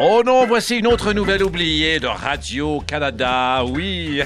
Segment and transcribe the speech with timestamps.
[0.00, 3.62] Oh non, voici une autre nouvelle oubliée de Radio-Canada.
[3.64, 4.22] Oui,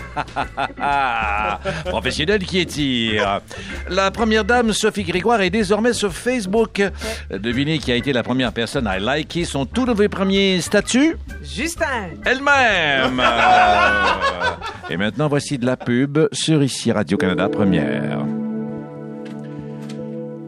[1.84, 3.42] professionnel qui étire.
[3.90, 6.82] La première dame, Sophie Grégoire, est désormais sur Facebook.
[7.30, 11.16] Devinez qui a été la première personne à liker son tout nouveau premier statut?
[11.42, 12.12] Justin.
[12.24, 13.22] Elle-même.
[14.90, 18.24] Et maintenant, voici de la pub sur ici Radio-Canada Première.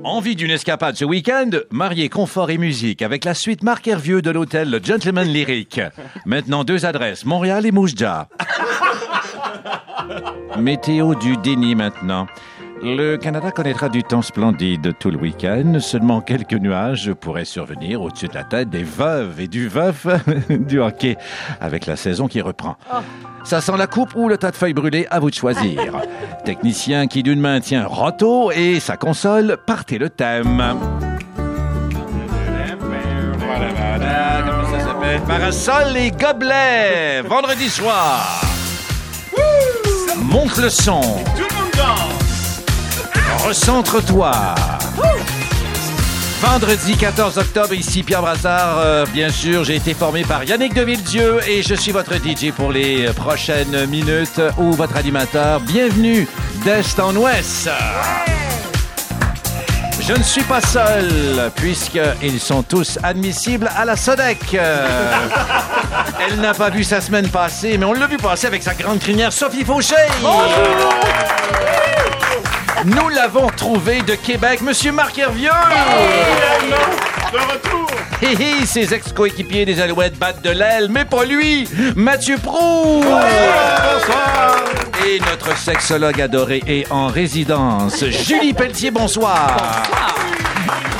[0.05, 1.51] Envie d'une escapade ce week-end?
[1.71, 5.81] Marié, confort et musique avec la suite Marc Hervieux de l'hôtel Le Gentleman Lyrique.
[6.25, 8.29] Maintenant, deux adresses, Montréal et Moujja.
[10.59, 12.27] Météo du déni maintenant.
[12.83, 15.79] Le Canada connaîtra du temps splendide tout le week-end.
[15.81, 20.07] Seulement quelques nuages pourraient survenir au-dessus de la tête des veuves et du veuf
[20.49, 21.19] du hockey
[21.61, 22.79] avec la saison qui reprend.
[23.45, 25.93] Ça sent la coupe ou le tas de feuilles brûlées, à vous de choisir.
[26.45, 30.63] Technicien qui d'une main tient Roto et sa console, partez le thème.
[34.47, 35.21] Comment ça s'appelle?
[35.27, 38.41] Parasol et gobelets, vendredi soir.
[40.17, 41.01] Monte le son.
[43.47, 44.33] Recentre-toi.
[46.41, 48.79] Vendredi 14 octobre, ici Pierre Brassard.
[48.79, 52.73] Euh, bien sûr, j'ai été formé par Yannick Deville-Dieu et je suis votre DJ pour
[52.73, 55.61] les prochaines minutes ou votre animateur.
[55.61, 56.27] Bienvenue
[56.65, 57.69] d'Est en Ouest.
[60.01, 64.55] Je ne suis pas seul, puisqu'ils sont tous admissibles à la SODEC.
[64.55, 64.87] Euh,
[66.27, 68.99] Elle n'a pas vu sa semaine passée, mais on l'a vu passer avec sa grande
[68.99, 69.95] crinière Sophie Fauché.
[72.87, 75.51] Nous l'avons trouvé de Québec, Monsieur Marc Hervieux.
[77.33, 77.87] De retour!
[78.23, 83.05] Hé hé, ses ex-coéquipiers des Alouettes battent de l'aile, mais pas lui, Mathieu Prou.
[85.07, 89.83] Et notre sexologue adoré est en résidence, Julie Pelletier, bonsoir.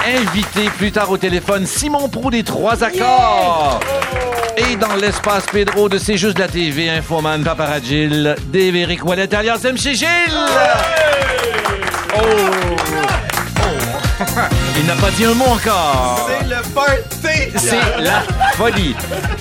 [0.07, 3.81] Invité plus tard au téléphone, Simon Prou des Trois Accords.
[4.57, 9.95] Et dans l'espace Pedro de C'est juste la TV, Infoman Paparagil, Dévéric Wallet alias MC
[9.95, 10.07] Gilles.
[12.15, 12.21] Oh.
[13.63, 14.25] Oh.
[14.79, 16.29] Il n'a pas dit un mot encore.
[16.29, 17.53] C'est le party!
[17.57, 18.23] C'est la
[18.55, 18.95] folie.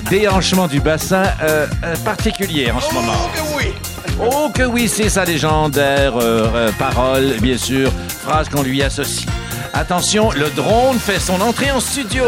[0.10, 3.14] Déhanchement du bassin euh, euh, particulier en ce moment.
[3.16, 3.74] Oh que oui!
[4.22, 7.92] Oh que oui, c'est sa légendaire euh, euh, parole, bien sûr,
[8.24, 9.26] phrase qu'on lui associe.
[9.74, 12.24] Attention, le drone fait son entrée en studio.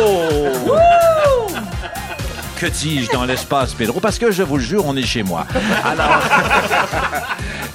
[2.58, 4.00] Que dis-je dans l'espace, Pedro?
[4.00, 5.46] Parce que je vous le jure, on est chez moi.
[5.84, 6.22] Alors,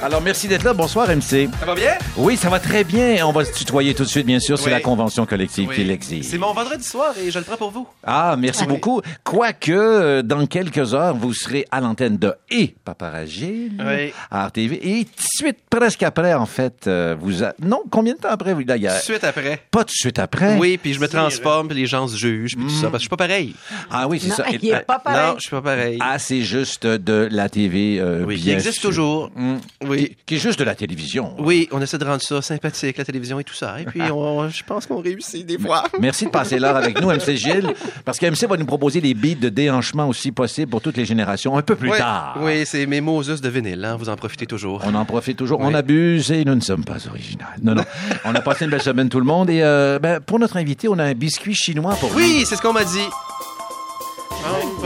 [0.03, 0.75] alors merci d'être là.
[0.75, 1.49] Bonsoir, MC.
[1.59, 1.93] Ça va bien?
[2.17, 3.27] Oui, ça va très bien.
[3.27, 4.59] On va se tutoyer tout de suite, bien sûr.
[4.59, 4.71] C'est Oui.
[4.71, 6.25] la convention collective qui l'exige.
[6.27, 7.89] C'est mon vendredi soir et je le prends pour vous.
[8.05, 9.01] Ah, merci beaucoup.
[9.25, 14.13] Quoique, euh, dans quelques heures, vous serez à l'antenne de Et Paparagile Oui.
[14.31, 14.75] à RTV.
[15.01, 17.43] Et tout de suite, presque après, en fait, euh, vous...
[17.43, 18.53] a- Non, combien de temps après?
[18.55, 18.77] vous- il a...
[18.77, 19.63] Tout de suite après.
[19.71, 20.59] Pas tout de suite après?
[20.59, 22.99] Oui, puis je me transforme, puis les gens se jugent, puis tout ça, parce que
[22.99, 23.55] je suis pas pareil.
[23.91, 24.45] Ah oui, c'est ça.
[24.51, 25.27] il est pas pareil.
[25.27, 25.99] Non, je suis pas pareil.
[26.01, 28.91] Ah, c'est juste de la TV, euh, oui, qui bien existe sûr.
[28.91, 29.31] toujours.
[29.35, 29.57] Mm.
[29.89, 30.17] Oui.
[30.27, 31.35] Qui est juste de la télévision.
[31.39, 33.81] Oui, on essaie de rendre ça sympathique, la télévision et tout ça.
[33.81, 35.85] Et puis, on- je pense qu'on réussit des fois.
[36.01, 37.73] Merci de passer l'heure avec nous, MC Gilles,
[38.05, 41.05] parce que MC va nous proposer des beats de déhanchement aussi possibles pour toutes les
[41.05, 42.37] générations un peu plus Oui, tard.
[42.41, 44.83] oui c'est mes Moses de vinyle, hein, vous en profitez toujours.
[44.85, 45.61] On en profite toujours.
[45.61, 47.45] On abuse et nous ne sommes pas originaux.
[47.63, 47.85] Non, non.
[48.25, 49.51] on a passé une belle semaine, tout le monde.
[49.51, 52.25] Et euh, ben, pour notre invité, on a un biscuit chinois pour lui.
[52.25, 52.99] Oui, c'est ce qu'on m'a dit.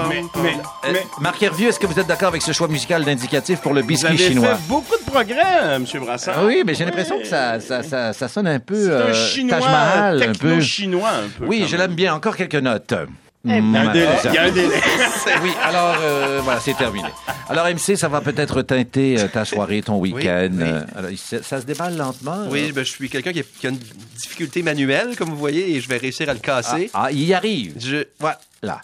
[0.09, 0.53] Mais, mais,
[0.85, 3.75] Euh, mais Marc Hervieux, est-ce que vous êtes d'accord avec ce choix musical d'indicatif pour
[3.75, 4.55] le vous biscuit avez chinois?
[4.57, 5.85] fait beaucoup de progrès, M.
[6.01, 6.37] Brassard.
[6.39, 7.23] Ah oui, mais j'ai l'impression Oui.
[7.23, 10.27] que ça, ça, ça, ça sonne un peu C'est euh, un chinois, Taj Mahal, un
[10.27, 10.33] peu.
[10.33, 11.45] techno-chinois un peu.
[11.47, 11.81] Oui, quand je même.
[11.89, 12.15] l'aime bien.
[12.15, 12.95] Encore quelques notes.
[13.43, 14.09] Il y a un Mm, délai.
[14.25, 14.75] Il y a un délai.
[15.43, 17.09] Oui, alors euh, voilà, c'est terminé.
[17.49, 20.51] Alors MC, ça va peut-être teinter euh, ta soirée, ton week-end.
[20.53, 20.63] oui.
[20.63, 22.45] Euh, alors, ça, ça se déballe lentement.
[22.51, 22.73] Oui, euh.
[22.75, 23.79] ben, je suis quelqu'un qui, a- qui a une
[24.23, 26.91] difficulté manuelle, comme vous voyez, et je vais réussir à le Ah, casser.
[26.93, 27.75] ah, il y arrive.
[27.79, 27.97] Je...
[28.23, 28.33] Ouais.
[28.63, 28.81] Là.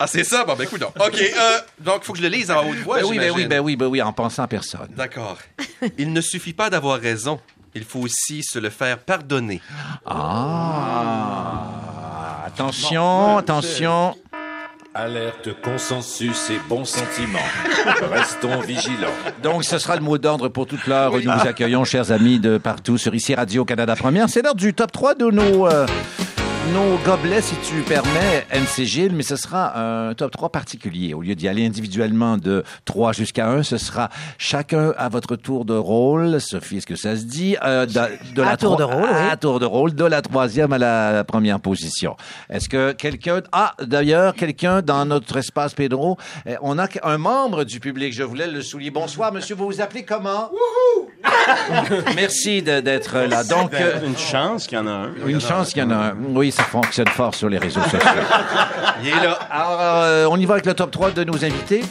[0.00, 0.44] Ah, c'est ça?
[0.44, 0.92] Bon, ben écoute donc.
[0.96, 3.46] OK, euh, donc, faut que je le lise en haute voix, Ben oui, ben oui,
[3.46, 4.86] ben oui, ben oui, en pensant à personne.
[4.96, 5.38] D'accord.
[5.98, 7.40] Il ne suffit pas d'avoir raison.
[7.74, 9.60] Il faut aussi se le faire pardonner.
[10.06, 11.64] Ah,
[12.46, 14.16] attention, attention.
[14.94, 17.38] Alerte, consensus et bon sentiment.
[18.10, 19.08] Restons vigilants.
[19.42, 22.38] Donc, ce sera le mot d'ordre pour toute l'heure où nous vous accueillons, chers amis
[22.38, 24.28] de partout sur ici Radio-Canada Première.
[24.28, 25.86] C'est l'heure du top 3 de nos, euh,
[26.72, 31.14] nos gobelets, si tu permets, MC Gilles, mais ce sera un top 3 particulier.
[31.14, 35.64] Au lieu d'y aller individuellement de 3 jusqu'à 1, ce sera chacun à votre tour
[35.64, 36.40] de rôle.
[36.40, 37.56] Sophie, est-ce que ça se dit?
[37.64, 39.28] Euh, de, de À tour de rôle, oui.
[39.30, 42.16] À tour de rôle, de la troisième à la première position.
[42.50, 43.40] Est-ce que quelqu'un...
[43.52, 46.16] Ah, d'ailleurs, quelqu'un dans notre espace Pedro,
[46.46, 48.90] eh, on a un membre du public, je voulais le souligner.
[48.90, 50.50] Bonsoir, monsieur, vous vous appelez comment?
[52.14, 53.44] Merci de- d'être là.
[53.44, 55.10] Donc, euh, Une chance qu'il y en a un.
[55.26, 56.14] une chance qu'il y en a un.
[56.30, 57.98] Oui, ça fonctionne fort sur les réseaux sociaux.
[59.02, 59.38] Il est là.
[59.50, 61.84] Alors, euh, on y va avec le top 3 de nos invités.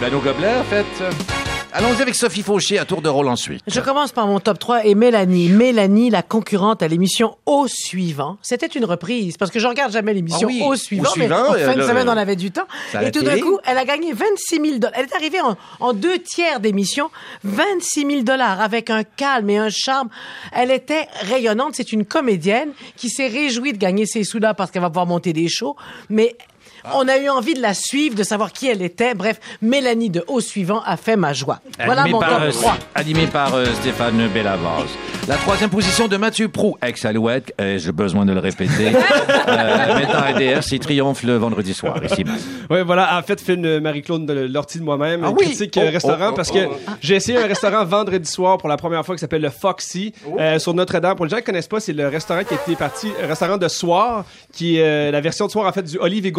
[0.00, 1.39] Ben, nos gobelets, en fait.
[1.72, 3.62] Allons-y avec Sophie Fauché à tour de rôle ensuite.
[3.68, 5.48] Je commence par mon top 3 et Mélanie.
[5.48, 8.38] Mélanie, la concurrente à l'émission Au Suivant.
[8.42, 11.28] C'était une reprise parce que je regarde jamais l'émission Ah oui, Au Suivant, Au Suivant,
[11.54, 12.66] mais en fin de semaine, on avait du temps.
[13.00, 14.92] Et tout d'un coup, elle a gagné 26 000 dollars.
[14.96, 17.08] Elle est arrivée en, en deux tiers d'émission,
[17.44, 20.08] 26 000 dollars avec un calme et un charme.
[20.52, 21.74] Elle était rayonnante.
[21.76, 25.32] C'est une comédienne qui s'est réjouie de gagner ses sous-là parce qu'elle va pouvoir monter
[25.32, 25.76] des shows.
[26.08, 26.36] Mais
[26.94, 29.14] on a eu envie de la suivre, de savoir qui elle était.
[29.14, 31.60] Bref, Mélanie de Au Suivant a fait ma joie.
[31.84, 32.78] Voilà Animé mon par, top euh, 3.
[32.94, 34.90] Animé par euh, Stéphane Bellavance.
[35.28, 38.88] La troisième position de Mathieu Prou, ex-Alouette, euh, j'ai besoin de le répéter.
[38.88, 42.24] euh, maintenant RDS, il triomphe le vendredi soir, ici.
[42.70, 43.18] Oui, voilà.
[43.18, 45.22] En fait, film de Marie-Claude de Lortie de moi-même.
[45.24, 45.46] Ah oui?
[45.46, 46.76] Critique Oh, euh, restaurant oh, oh, parce que oh.
[47.00, 50.58] j'ai essayé un restaurant vendredi soir pour la première fois qui s'appelle le Foxy euh,
[50.58, 51.16] sur Notre-Dame.
[51.16, 53.68] Pour les gens qui connaissent pas, c'est le restaurant qui était parti, un restaurant de
[53.68, 56.32] soir, qui est euh, la version de soir en fait du Olive et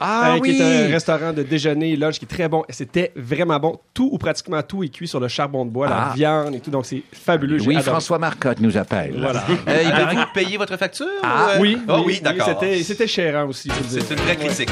[0.00, 0.58] Ah qui oui!
[0.60, 2.62] est un restaurant de déjeuner et lunch qui est très bon.
[2.68, 3.78] Et C'était vraiment bon.
[3.94, 6.08] Tout ou pratiquement tout est cuit sur le charbon de bois, Ah.
[6.08, 6.70] la viande et tout.
[6.70, 7.58] Donc c'est fabuleux.
[7.60, 7.90] Oui, adoré.
[7.90, 9.14] François Marcotte nous appelle.
[9.18, 9.44] Voilà.
[9.68, 11.06] Euh, il paraît Avez-vous payé votre facture?
[11.22, 11.60] Ah, ou, euh?
[11.60, 12.58] Oui, Oh, oui, d'accord.
[12.82, 13.68] C'était, chérant aussi.
[13.68, 14.04] je veux dire.
[14.08, 14.68] C'est une vraie critique.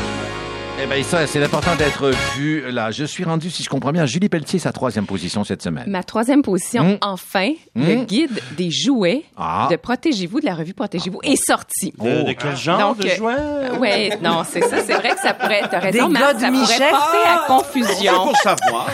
[0.83, 2.71] Eh bien, ça, c'est important d'être vu.
[2.71, 5.61] Là, je suis rendu, si je comprends bien, à Julie Pelletier, sa troisième position cette
[5.63, 5.85] semaine.
[5.89, 6.99] Ma troisième position, Mm.
[7.03, 8.05] enfin, le Mm.
[8.07, 9.69] guide des jouets Ah.
[9.71, 11.93] de Protégez-vous, de la revue Protégez-vous, est sorti.
[11.99, 13.35] De, de quel genre Donc, de euh, jouet?
[13.79, 14.79] Oui, non, c'est ça.
[14.83, 16.91] C'est vrai que ça pourrait, t'as raison, Des Marc, ça pourrait Michel?
[16.91, 18.13] porter à C'est confusion.
[18.25, 18.87] pour savoir.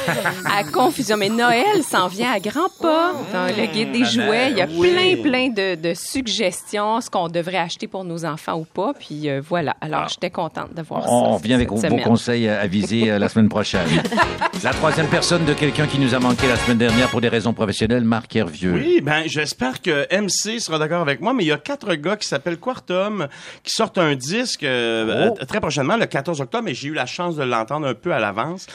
[0.44, 1.16] À confusion.
[1.16, 4.50] Mais Noël s'en vient à grands pas dans le guide des jouets.
[4.50, 4.90] Il y a Oui.
[4.90, 8.92] plein, plein de, de suggestions, ce qu'on devrait acheter pour nos enfants ou pas.
[8.98, 9.76] Puis euh, voilà.
[9.80, 11.10] Alors, j'étais contente de voir ça.
[11.10, 12.02] On revient avec vos semaine.
[12.02, 13.86] conseils avisés euh, la semaine prochaine.
[14.64, 17.52] la troisième personne de quelqu'un qui nous a manqué la semaine dernière pour des raisons
[17.52, 18.72] professionnelles, Marc Hervieux.
[18.74, 22.16] Oui, ben j'espère que MC sera d'accord avec moi, mais il y a quatre gars
[22.16, 23.28] qui s'appellent Quartum
[23.62, 25.36] qui sortent un disque euh, Oh.
[25.40, 28.12] euh, très prochainement, le 14 octobre, et j'ai eu la chance de l'entendre un peu
[28.12, 28.66] à l'avance.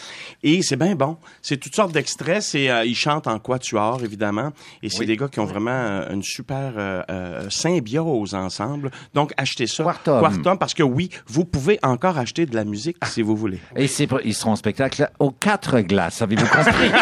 [0.43, 1.17] Et c'est bien bon.
[1.41, 2.41] C'est toutes sortes d'extraits.
[2.41, 4.51] C'est euh, ils chantent en quatuor évidemment,
[4.81, 5.05] et c'est Oui.
[5.07, 8.91] des gars qui ont vraiment euh, une super euh, euh, symbiose ensemble.
[9.13, 10.57] Donc achetez ça, Quartum.
[10.57, 13.59] parce que oui, vous pouvez encore acheter de la musique si vous voulez.
[13.75, 13.85] Et
[14.25, 16.91] ils seront en spectacle aux quatre glaces, avez-vous compris?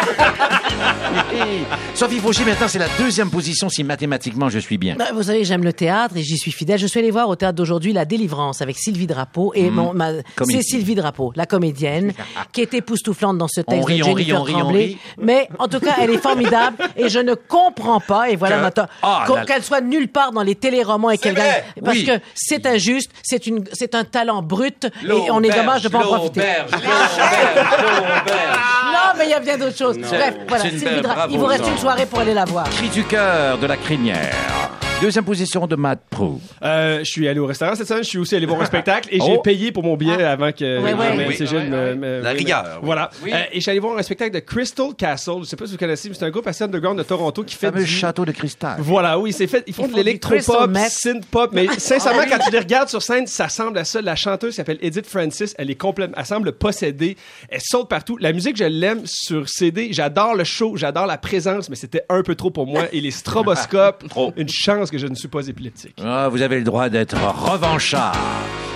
[1.94, 4.96] Sophie Fauché, maintenant, c'est la deuxième position si mathématiquement je suis bien.
[4.96, 6.78] Ben, Vous savez, j'aime le théâtre et j'y suis fidèle.
[6.78, 10.10] Je suis allée voir au théâtre d'aujourd'hui La Délivrance avec Sylvie Drapeau et mon, ma,
[10.48, 10.62] c'est.
[10.62, 12.12] Sylvie Drapeau, la comédienne,
[12.52, 14.58] qui est époustouflante dans ce On texte rit, de on rit, Jennifer on rit, on
[14.60, 14.84] Tremblay.
[14.84, 14.98] rit.
[15.18, 18.30] Mais en tout cas, elle est formidable et je ne comprends pas.
[18.30, 21.62] Et voilà, Que- Ah, la- qu'elle soit nulle part dans les téléromans et qu'elle gagne,
[21.84, 22.04] parce oui.
[22.06, 23.10] que c'est injuste.
[23.22, 26.42] C'est une, c'est un talent brut et on est dommage de pas en profiter.
[28.92, 29.98] Non, mais il y a bien d'autres choses.
[29.98, 30.86] Bref, voilà, Sylvie
[31.30, 31.70] Il vous reste non.
[31.70, 32.68] une soirée pour aller la voir.
[32.70, 34.34] Cri du cœur de la crinière.
[35.00, 36.40] Deuxième position de Matt Prou.
[36.62, 39.08] Euh, je suis allé au restaurant cette semaine, je suis aussi allé voir un spectacle
[39.10, 39.40] et j'ai Oh.
[39.40, 41.24] payé pour mon billet avant que Ouais, ouais.
[41.24, 41.46] que Oui.
[41.46, 42.78] Gilles me, me- La me- rigueur, oui.
[42.82, 43.10] Voilà.
[43.24, 45.32] Euh, et je suis allé voir un spectacle de Crystal Castle.
[45.40, 47.54] Je sais pas si vous connaissez, mais c'est un groupe assez underground de Toronto qui
[47.56, 47.90] fait Fameux du...
[47.90, 48.76] château de cristal.
[48.80, 49.64] Voilà, oui, c'est fait.
[49.66, 50.90] Ils font Ils de font du l'électropop, crystal meth.
[50.90, 54.02] synth-pop, mais sincèrement, quand tu les regardes sur scène, ça ressemble à ça.
[54.02, 55.54] La chanteuse s'appelle Edith Francis.
[55.56, 57.16] Elle est complètement, elle semble possédée.
[57.48, 58.18] Elle saute partout.
[58.18, 59.88] La musique, je l'aime sur CD.
[59.92, 62.82] J'adore le show, j'adore la présence, mais c'était un peu trop pour moi.
[62.92, 64.04] Et les stroboscopes,
[64.36, 65.96] une chance que je ne suis pas épileptique.
[66.04, 68.16] Ah, vous avez le droit d'être revanchard.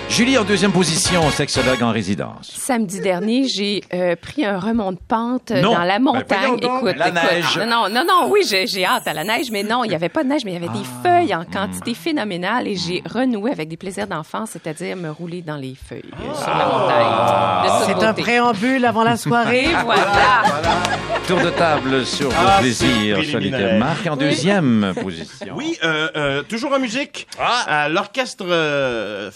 [0.09, 2.49] Julie en deuxième position, sexologue en résidence.
[2.55, 5.73] Samedi dernier, j'ai euh, pris un remont de pente euh, Non.
[5.73, 6.23] dans la montagne.
[6.29, 6.83] Ben, voyons donc.
[6.83, 7.21] écoute, La écoute.
[7.21, 7.57] neige.
[7.57, 9.95] Non, non, non, non, oui, j'ai j'ai hâte à la neige, mais non, il n'y
[9.95, 11.01] avait pas de neige, mais il y avait des Ah.
[11.03, 15.57] feuilles en quantité phénoménale et j'ai renoué avec des plaisirs d'enfance, c'est-à-dire me rouler dans
[15.57, 17.65] les feuilles euh, sur la montagne.
[17.65, 19.65] De toute C'est un préambule avant la soirée.
[19.71, 20.43] Et voilà.
[21.27, 23.79] Tour de table sur vos Ah, plaisirs c'est solitaires.
[23.79, 25.55] Marc en deuxième position.
[25.57, 27.27] Oui, euh, euh, toujours en musique.
[27.67, 29.29] À l'orchestre euh,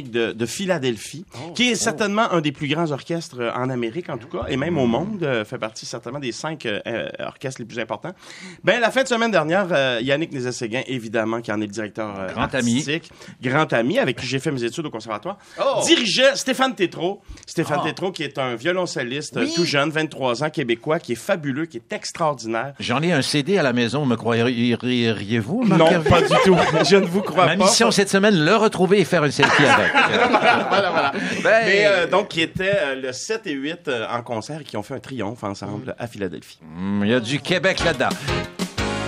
[0.00, 4.16] de, de Philadelphie, qui est certainement un des plus grands orchestres euh, en Amérique, en
[4.16, 7.66] tout cas, et même au monde, euh, fait partie certainement des cinq euh, orchestres les
[7.66, 8.12] plus importants.
[8.64, 12.14] Ben, la fin de semaine dernière, euh, Yannick Nézet-Séguin, évidemment, qui en est le directeur
[12.18, 12.78] euh, Grand ami.
[12.78, 13.10] artistique,
[13.42, 15.36] grand ami, avec qui j'ai fait mes études au conservatoire,
[15.86, 17.20] dirigeait Stéphane Tétrault.
[17.46, 21.76] Stéphane Tétrault, qui est un violoncelliste tout jeune, 23 ans, québécois, qui est fabuleux, qui
[21.78, 22.74] est extraordinaire.
[22.78, 26.56] J'en ai un CD à la maison, me croiriez-vous, Non, pas du tout.
[26.88, 27.64] Je ne vous crois Ma pas.
[27.64, 29.81] mission cette semaine, le retrouver et faire une selfie avec.
[29.90, 31.12] Voilà, voilà.
[31.42, 34.64] Ben, Mais euh, donc, qui étaient euh, le 7 et 8 euh, en concert et
[34.64, 36.58] qui ont fait un triomphe ensemble à Philadelphie.
[36.62, 38.08] hum, Il y a du Québec là-dedans.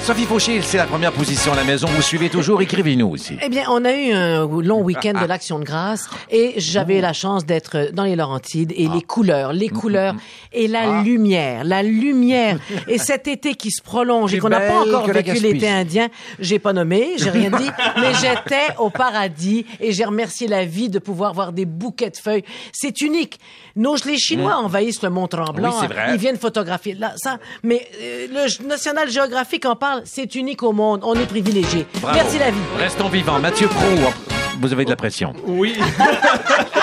[0.04, 1.87] Sophie Fauché, c'est la première position à la maison.
[1.87, 3.38] Vous suivez toujours, écrivez-nous aussi.
[3.40, 7.14] Eh bien, on a eu un long week-end de l'Action de grâce et j'avais la
[7.14, 10.14] chance d'être dans les Laurentides et les couleurs, les couleurs
[10.52, 12.58] et la lumière, la lumière.
[12.87, 16.08] Et cet été qui se prolonge et qu'on n'a pas encore vécu l'été indien,
[16.38, 20.90] j'ai pas nommé, j'ai rien dit, mais j'étais au paradis et j'ai remercié la vie
[20.90, 22.44] de pouvoir voir des bouquets de feuilles.
[22.73, 23.40] C'est unique.
[23.75, 25.80] Nos, les Chinois envahissent le Mont Tremblant.
[25.80, 25.88] Oui.
[26.11, 27.38] Ils viennent photographier là, ça.
[27.62, 29.93] Mais euh, le National Geographic en parle.
[30.04, 31.00] C'est unique au monde.
[31.04, 31.86] On est privilégiés.
[32.00, 32.16] Bravo.
[32.16, 32.58] Merci la vie.
[32.78, 33.38] Restons vivants.
[33.38, 34.12] Mathieu Pro,
[34.60, 35.32] vous avez de la pression.
[35.46, 35.76] Oui.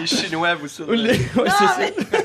[0.00, 0.92] Les Chinois vous sauvent.
[0.92, 1.18] Les- ouais,
[1.58, 1.80] c'est ça.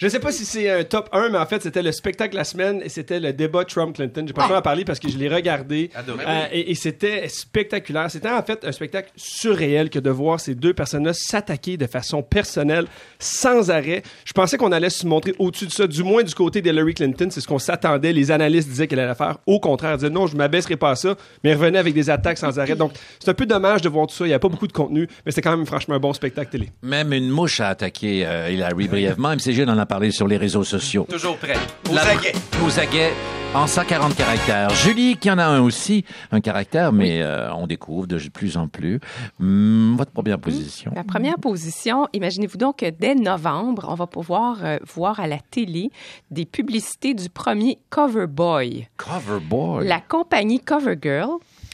[0.00, 2.36] Je sais pas si c'est un top 1, mais en fait, c'était le spectacle de
[2.38, 4.24] la semaine et c'était le débat Trump-Clinton.
[4.26, 5.90] J'ai pas le temps d'en parler parce que je l'ai regardé.
[5.96, 8.10] Euh, et et c'était spectaculaire.
[8.10, 12.22] C'était en fait un spectacle surréel que de voir ces deux personnes-là s'attaquer de façon
[12.22, 12.86] personnelle,
[13.18, 14.02] sans arrêt.
[14.24, 17.28] Je pensais qu'on allait se montrer au-dessus de ça, du moins du côté d'Hillary Clinton.
[17.30, 18.12] C'est ce qu'on s'attendait.
[18.12, 19.38] Les analystes disaient qu'elle allait faire.
[19.46, 22.10] Au contraire, elle disait non, je m'abaisserai pas à ça, mais elle revenait avec des
[22.10, 22.74] attaques sans arrêt.
[22.76, 24.24] Donc, c'est un peu dommage de voir tout ça.
[24.24, 26.50] Il n'y a pas beaucoup de contenu, mais c'était quand même franchement un bon spectacle
[26.50, 26.63] télé.
[26.82, 29.30] Même une mouche a attaqué euh, Hillary brièvement.
[29.34, 31.06] MCG en a parlé sur les réseaux sociaux.
[31.10, 31.54] Toujours prêt.
[31.92, 32.32] La- Aux aguets.
[32.64, 33.12] Aux aguets,
[33.54, 34.70] en 140 caractères.
[34.70, 38.66] Julie, qui en a un aussi, un caractère, mais euh, on découvre de plus en
[38.68, 38.98] plus.
[39.40, 40.92] Hum, votre première position?
[40.94, 45.38] La première position, imaginez-vous donc que dès novembre, on va pouvoir euh, voir à la
[45.38, 45.90] télé
[46.30, 48.88] des publicités du premier Cover Boy.
[48.96, 49.86] Cover Boy?
[49.86, 51.30] La compagnie CoverGirl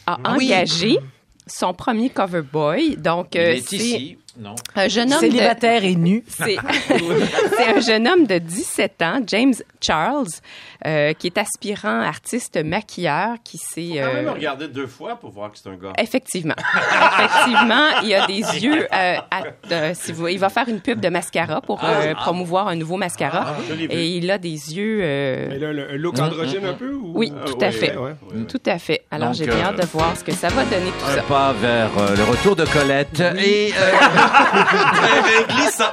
[0.06, 0.46] a Oui.
[0.52, 0.98] engagé
[1.46, 2.96] son premier Cover Boy.
[2.96, 4.18] Donc, Il euh, est c'est ici.
[4.40, 4.54] Non.
[4.74, 5.26] un jeune homme de...
[5.26, 6.24] Célibataire et nu.
[6.28, 6.56] C'est
[7.76, 10.26] un jeune homme de 17 ans, James Charles,
[10.86, 14.00] euh, qui est aspirant artiste maquilleur, qui s'est...
[14.00, 15.92] Quand même euh, regarder deux fois pour voir que c'est un gars.
[15.98, 16.54] Effectivement.
[17.18, 18.86] Effectivement, il a des yeux.
[18.92, 19.42] euh, à-
[19.72, 22.96] euh, si vous, il va faire une pub de mascara pour euh, promouvoir un nouveau
[22.96, 23.56] mascara.
[23.68, 23.84] vu.
[23.90, 25.00] et il a des yeux.
[25.02, 27.12] euh, Mais là, le- un look androgyne un peu ou...
[27.14, 27.96] oui, Ah, tout à fait.
[27.96, 28.44] ouais, ouais.
[28.48, 29.02] Tout à fait.
[29.10, 31.22] Alors, j'ai bien hâte de voir ce que ça va donner tout Un ça.
[31.22, 33.20] pas vers euh, le retour de Colette.
[33.38, 33.90] Et euh,
[34.30, 35.92] Très glissant.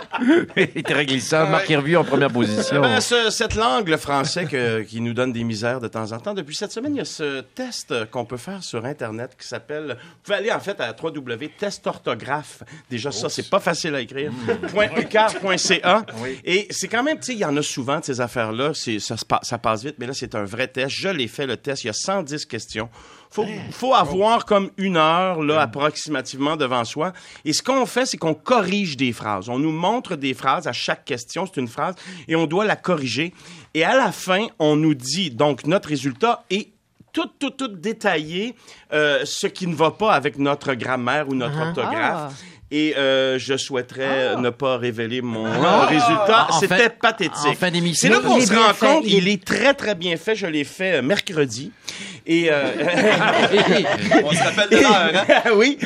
[0.55, 1.47] et très glissant.
[1.49, 2.81] Marc Hervieux en première position.
[2.81, 6.19] Ben, ce- cette langue, le français, que- qui nous donne des misères de temps en
[6.19, 6.33] temps.
[6.33, 9.97] Depuis cette semaine, il y a ce test qu'on peut faire sur Internet qui s'appelle...
[9.99, 12.63] Vous pouvez aller, en fait, à www.testorthographe.
[12.89, 14.31] Déjà, ça, c'est pas facile à écrire.
[14.73, 16.05] Point .ucar.ca.
[16.45, 18.71] Et c'est quand même, tu sais, il y en a souvent de ces affaires-là.
[18.73, 20.89] Ça passe vite, mais là, c'est un vrai test.
[20.89, 21.83] Je l'ai fait, le test.
[21.83, 22.89] Il y a 110 questions.
[23.29, 27.13] Faut, faut avoir comme une heure, là, approximativement devant soi.
[27.45, 29.49] Et ce qu'on fait, c'est qu'on corrige des phrases.
[29.49, 31.45] On nous montre des phrases à chaque question.
[31.45, 31.95] C'est une phrase
[32.27, 33.33] et on doit la corriger.
[33.73, 36.69] Et à la fin, on nous dit, donc, notre résultat est
[37.13, 38.55] tout, tout, tout détaillé,
[38.93, 42.31] euh, ce qui ne va pas avec notre grammaire ou notre orthographe.
[42.31, 42.56] Ah.
[42.69, 46.47] Et euh, je souhaiterais ne pas révéler mon euh, résultat.
[46.49, 47.31] En fin- C'était pathétique.
[47.47, 48.09] en fin d'émission.
[48.09, 48.85] C'est là qu'on Il est se rend fait.
[48.87, 50.35] compte, Il- il est très, très bien fait.
[50.35, 51.71] Je l'ai fait euh, mercredi.
[52.25, 52.65] Et euh,
[54.25, 55.11] On se rappelle de l'heure,
[55.45, 55.51] hein?
[55.55, 55.77] oui,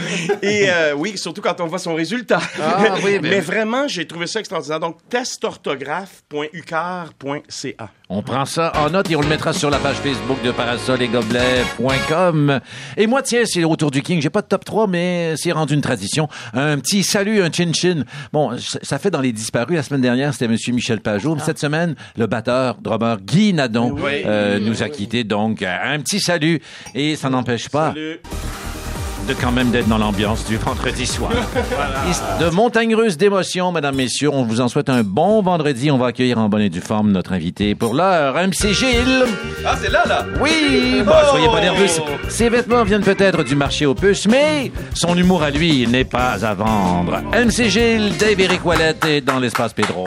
[0.41, 2.41] et euh, oui, surtout quand on voit son résultat.
[2.59, 4.79] Ah, oui, mais- mais vraiment, j'ai trouvé ça extraordinaire.
[4.79, 7.89] Donc, testorthographe.ucar.ca.
[8.13, 12.59] On prend ça en note et on le mettra sur la page Facebook de parasoletgobelets.com.
[12.97, 14.21] Et moi, tiens, c'est au tour du King.
[14.21, 16.27] J'ai pas de top 3, mais c'est rendu une tradition.
[16.53, 18.03] Un petit salut, un chin-chin.
[18.33, 19.77] Bon, ça fait dans les disparus.
[19.77, 21.37] La semaine dernière, c'était Monsieur Michel Pajot.
[21.39, 24.23] Cette semaine, le batteur, drummer Guy Nadon Oui.
[24.25, 25.23] euh, nous a quittés.
[25.23, 26.59] Donc, un petit salut.
[26.93, 28.19] Et ça n'empêche pas Salut.
[29.27, 31.31] De quand même d'être dans l'ambiance du vendredi soir.
[32.09, 34.29] Et De montagne russe d'émotions, mesdames, messieurs.
[34.31, 35.91] On vous en souhaite un bon vendredi.
[35.91, 39.25] On va accueillir en bonne et due forme notre invité pour l'heure, MC Gilles.
[39.65, 40.25] Ah, c'est là, là.
[40.41, 41.87] Oui, bon, soyez pas nerveux.
[42.29, 46.45] Ses vêtements viennent peut-être du marché aux puces, mais son humour à lui n'est pas
[46.45, 47.21] à vendre.
[47.33, 50.05] MC Gilles, Dave Eric Wallet est dans l'espace Pedro.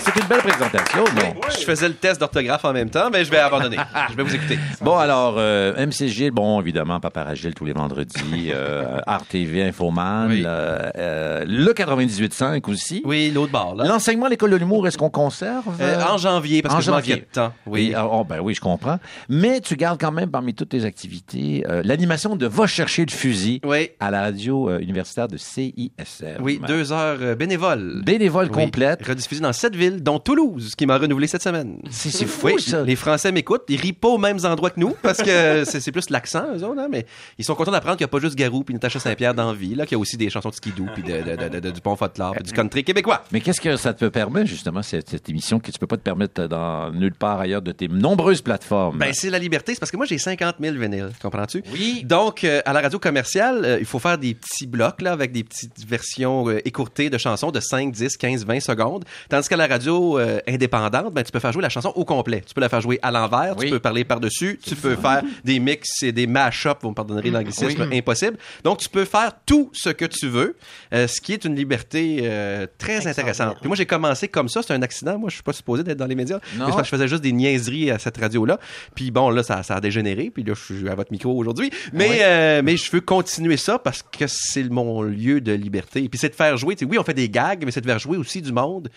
[0.00, 1.40] C'est une belle présentation, non?
[1.50, 3.76] Je faisais le test d'orthographe en même temps, mais je vais abandonner.
[4.10, 4.58] Je vais vous écouter.
[4.80, 9.62] Bon, alors, euh, MC Gilles, bon, évidemment, Papa Gilles tous les vendredis, euh, Art TV,
[9.64, 10.42] Infoman, Oui.
[10.46, 13.02] euh, euh, le 98.5 aussi.
[13.04, 13.84] Oui, l'autre bord, là.
[13.86, 15.64] L'enseignement à l'école de l'humour, est-ce qu'on conserve?
[15.80, 17.14] Euh, en janvier, parce En que je janvier.
[17.14, 17.52] manquais de temps.
[17.66, 18.98] Oui, oh, ben oui, je comprends.
[19.28, 23.60] Mais tu gardes quand même parmi toutes tes activités l'animation de Va chercher le fusil
[23.64, 23.90] Oui.
[24.00, 26.36] à la radio universitaire de CISM.
[26.40, 28.02] Oui, deux heures bénévoles.
[28.04, 28.64] Bénévole Oui.
[28.64, 29.04] complète.
[29.06, 31.78] Rediffusées dans sept villes, dont Toulouse, qui m'a renouvelé cette semaine.
[31.90, 32.82] C'est fou, Oui, ça.
[32.82, 33.64] les Français m'écoutent.
[33.68, 36.80] Ils rient pas aux mêmes endroits que nous, parce que c'est plus l'accent, eux autres,
[36.80, 37.06] hein, mais
[37.38, 39.56] ils sont contents d'apprendre qu'il n'y a pas juste Garou puis Natacha Saint-Pierre dans la
[39.58, 42.32] vie, là, qu'il y a aussi des chansons de skidoo puis de, du pont folklore
[42.34, 43.24] puis du country québécois.
[43.32, 46.02] Mais qu'est-ce que ça te permet, justement, cette, cette émission que tu peux pas te
[46.02, 48.98] permettre dans nulle part ailleurs de tes nombreuses plateformes?
[48.98, 49.74] Ben, c'est la liberté.
[49.74, 51.10] C'est parce que moi, j'ai 50 000 vinyles.
[51.22, 51.62] Comprends-tu?
[51.72, 52.02] Oui.
[52.04, 55.32] Donc, euh, à la radio commerciale, euh, il faut faire des petits blocs, là, avec
[55.32, 59.04] des petites versions euh, écourtées de chansons de 5, 10, 15, 20 secondes.
[59.28, 62.42] Tandis qu'à la radio euh, indépendante, ben, tu peux faire jouer la chanson au complet.
[62.46, 63.66] Tu peux la faire jouer à l'envers, Oui.
[63.66, 67.30] tu peux parler par-dessus, tu peux faire des mix et des mash-up, vous me pardonnerez
[67.30, 68.38] l'anglicisme, impossible.
[68.64, 70.56] Donc, tu peux faire tout ce que tu veux,
[70.92, 73.58] euh, ce qui est une liberté euh, très intéressante.
[73.60, 75.18] Puis moi, j'ai commencé comme ça, c'est un accident.
[75.18, 76.38] Moi, je suis pas supposé d'être dans les médias.
[76.56, 76.64] Non.
[76.64, 78.58] Mais c'est parce que je faisais juste des niaiseries à cette radio-là.
[78.94, 80.30] Puis bon, là, ça, ça a dégénéré.
[80.30, 81.70] Puis là, je suis à votre micro aujourd'hui.
[81.92, 86.08] Mais, euh, mais je veux continuer ça parce que c'est mon lieu de liberté.
[86.08, 86.76] Puis c'est de faire jouer.
[86.88, 88.88] oui, on fait des gags, mais c'est de faire jouer aussi du monde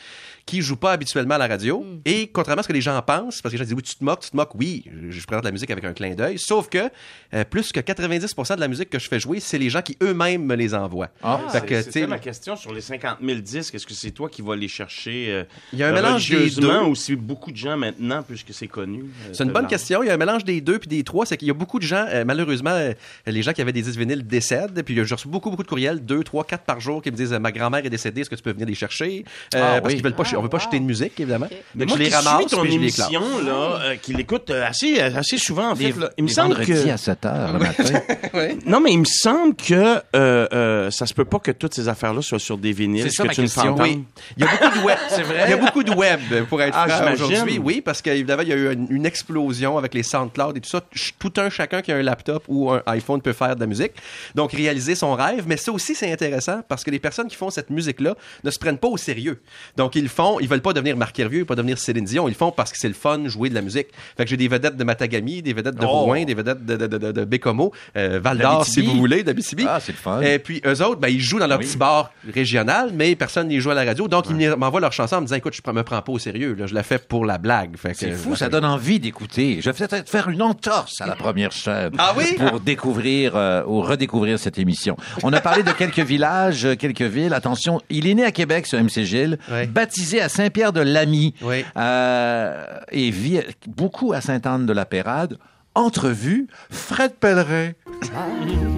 [0.45, 1.85] qui joue pas habituellement à la radio.
[2.05, 3.95] Et contrairement à ce que les gens pensent, parce que les gens disent oui, tu
[3.95, 4.55] te moques, tu te moques.
[4.55, 6.37] Oui, je, je présente la musique avec un clin d'œil.
[6.39, 6.89] Sauf que
[7.33, 9.97] euh, plus que 90% de la musique que je fais jouer, c'est les gens qui
[10.01, 11.09] eux-mêmes me les envoient.
[11.23, 11.39] Ah.
[11.51, 13.75] C'était ma question sur les 50 000 disques.
[13.75, 16.49] Est-ce que c'est toi qui vas les chercher euh, Il y a un mélange des
[16.49, 16.79] deux.
[16.81, 19.03] ou c'est beaucoup de gens maintenant, puisque c'est connu?
[19.03, 20.03] euh, C'est une bonne question.
[20.03, 21.25] Il y a un mélange des deux puis des trois.
[21.25, 22.93] C'est qu'il y a beaucoup de gens, euh, malheureusement, euh,
[23.25, 24.81] les gens qui avaient des disques vinyles décèdent.
[24.83, 27.33] Puis je reçois beaucoup, beaucoup de courriels, deux, trois, quatre par jour, qui me disent
[27.33, 29.25] euh, Ma grand-mère est décédée, est-ce que tu peux venir les chercher?
[29.55, 29.95] Euh, Ah, Parce oui.
[29.95, 30.63] qu'ils veulent pas, Ah, on veut pas wow.
[30.63, 31.47] jeter de musique, évidemment.
[31.49, 31.57] Ok.
[31.75, 34.13] Donc, Moi je les qui ramasse suis ton puis je les émission, là, euh, qui
[34.13, 36.89] l'écoute euh, assez, assez souvent, en fait, Les, là, il me semble que...
[36.89, 38.01] à 7 heures le matin.
[38.65, 41.87] Non, mais il me semble que euh, euh, ça se peut pas que toutes ces
[41.87, 43.03] affaires-là soient sur des vinyles.
[43.03, 43.75] C'est ça que ma tu question.
[43.77, 44.03] Oui.
[44.37, 44.97] Il y a beaucoup de web.
[45.09, 45.43] c'est vrai?
[45.47, 47.59] Il y a beaucoup de web, pour être Ah, aujourd'hui.
[47.59, 50.69] Oui, parce qu'évidemment, il y a eu une, une explosion avec les SoundCloud et tout
[50.69, 50.81] ça.
[51.19, 53.93] Tout un chacun qui a un laptop ou un iPhone peut faire de la musique.
[54.35, 55.43] Donc, réaliser son rêve.
[55.47, 58.59] Mais ça aussi, c'est intéressant parce que les personnes qui font cette musique-là ne se
[58.59, 59.41] prennent pas au sérieux.
[59.77, 62.27] Donc, ils le font, ils veulent pas devenir Marc Hervieux, pas devenir Céline Dion.
[62.27, 63.87] Ils le font parce que c'est le fun, jouer de la musique.
[64.17, 66.01] Fait que j'ai des vedettes de Matagami, des vedettes de Oh.
[66.05, 69.23] Rouen, des vedettes de, de, de, de, de Bécomo, euh, Val d'Or, si vous voulez,
[69.23, 69.65] d'Abitibi.
[69.67, 70.21] Ah, c'est le fun.
[70.21, 71.65] Et puis, eux autres, ben, ils jouent dans leur Oui.
[71.65, 74.07] petit bar régional, mais personne n'y joue à la radio.
[74.07, 76.55] Donc, ils m'envoient leur chanson en me disant, écoute, je me prends pas au sérieux.
[76.57, 77.75] Là, je la fais pour la blague.
[77.93, 79.59] C'est fou, ça donne envie d'écouter.
[79.61, 82.35] Je vais peut-être faire une entorse à la première chaîne Ah oui?
[82.37, 84.97] pour découvrir euh, ou redécouvrir cette émission.
[85.23, 87.33] On a parlé de quelques villages, euh, quelques villes.
[87.33, 89.67] Attention, il est né à Québec, ce MC Gilles, Ouais.
[89.67, 91.63] baptisé à Saint-Pierre-de-Lamy Oui.
[91.77, 95.37] euh, et vit beaucoup à Sainte-Anne-de-la-Pérade.
[95.75, 97.71] Entrevue, Fred Pellerin.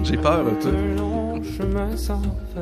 [0.04, 0.44] J'ai peur,
[1.48, 2.22] un
[2.54, 2.60] peu.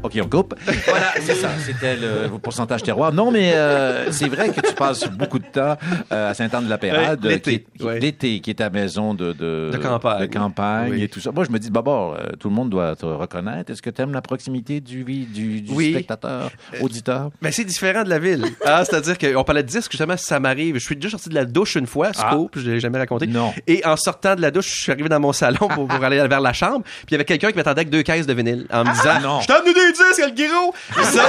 [0.00, 0.54] OK, on coupe.
[0.86, 1.48] Voilà, c'est ça.
[1.66, 3.12] C'était le pourcentage terroir.
[3.12, 5.76] Non, mais euh, c'est vrai que tu passes beaucoup de temps
[6.12, 7.24] euh, à Saint-Anne-de-la-Pérade.
[7.24, 7.98] Ouais, l'été, qui est- ouais.
[7.98, 10.20] L'été, qui est ta maison de, de, De campagne.
[10.20, 11.02] de campagne Oui.
[11.02, 11.32] et tout ça.
[11.32, 13.72] Moi, je me dis, d'abord, euh, tout le monde doit te reconnaître.
[13.72, 15.90] Est-ce que tu aimes la proximité du, du, du Oui.
[15.90, 17.30] spectateur, auditeur?
[17.42, 18.44] Mais c'est différent de la ville.
[18.64, 20.76] Ah, c'est-à-dire qu'on parlait de disques, justement, ça m'arrive.
[20.76, 22.30] Je suis déjà sorti de la douche une fois, Ah.
[22.30, 23.26] scoop, je l'ai jamais raconté.
[23.26, 23.52] Non.
[23.66, 26.24] Et en sortant de la douche, je suis arrivé dans mon salon pour, pour aller
[26.28, 28.66] vers la chambre, puis il y avait quelqu'un qui m'attendait avec deux caisses de vinyle
[28.72, 29.40] en me disant non.
[29.40, 30.74] Je t'ai amené des disques, le guiro!
[31.02, 31.22] Ça,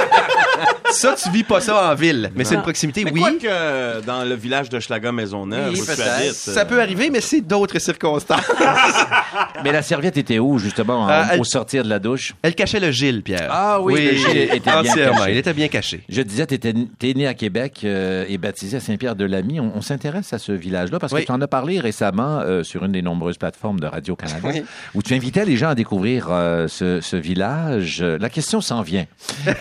[0.90, 2.30] ça, tu vis pas ça en ville.
[2.34, 3.20] Mais c'est une proximité, Mais oui.
[3.20, 6.08] quoi que euh, dans le village de Schlaga Maisonneuve, Oui, où tu peut-être.
[6.18, 8.40] habites, Ça euh, peut arriver, mais c'est d'autres circonstances.
[9.64, 12.34] Mais la serviette était où, justement, en- Euh, elle- au sortir de la douche?
[12.42, 13.48] Elle cachait le Gilles, Pierre.
[13.50, 15.30] Ah oui, le Gilles était bien caché.
[15.30, 16.02] Il était bien caché.
[16.08, 16.72] Je disais, tu étais
[17.14, 19.60] né à Québec euh, et baptisé à Saint-Pierre-de-Lamy.
[19.60, 21.20] On, on s'intéresse à ce village-là parce Oui.
[21.22, 24.62] que tu en as parlé récemment euh, sur une des nombreuses plateformes de Radio-Canada Oui.
[24.94, 27.98] où tu invitais les gens à découvrir euh, ce, ce village?
[28.00, 29.04] Euh, La question s'en vient.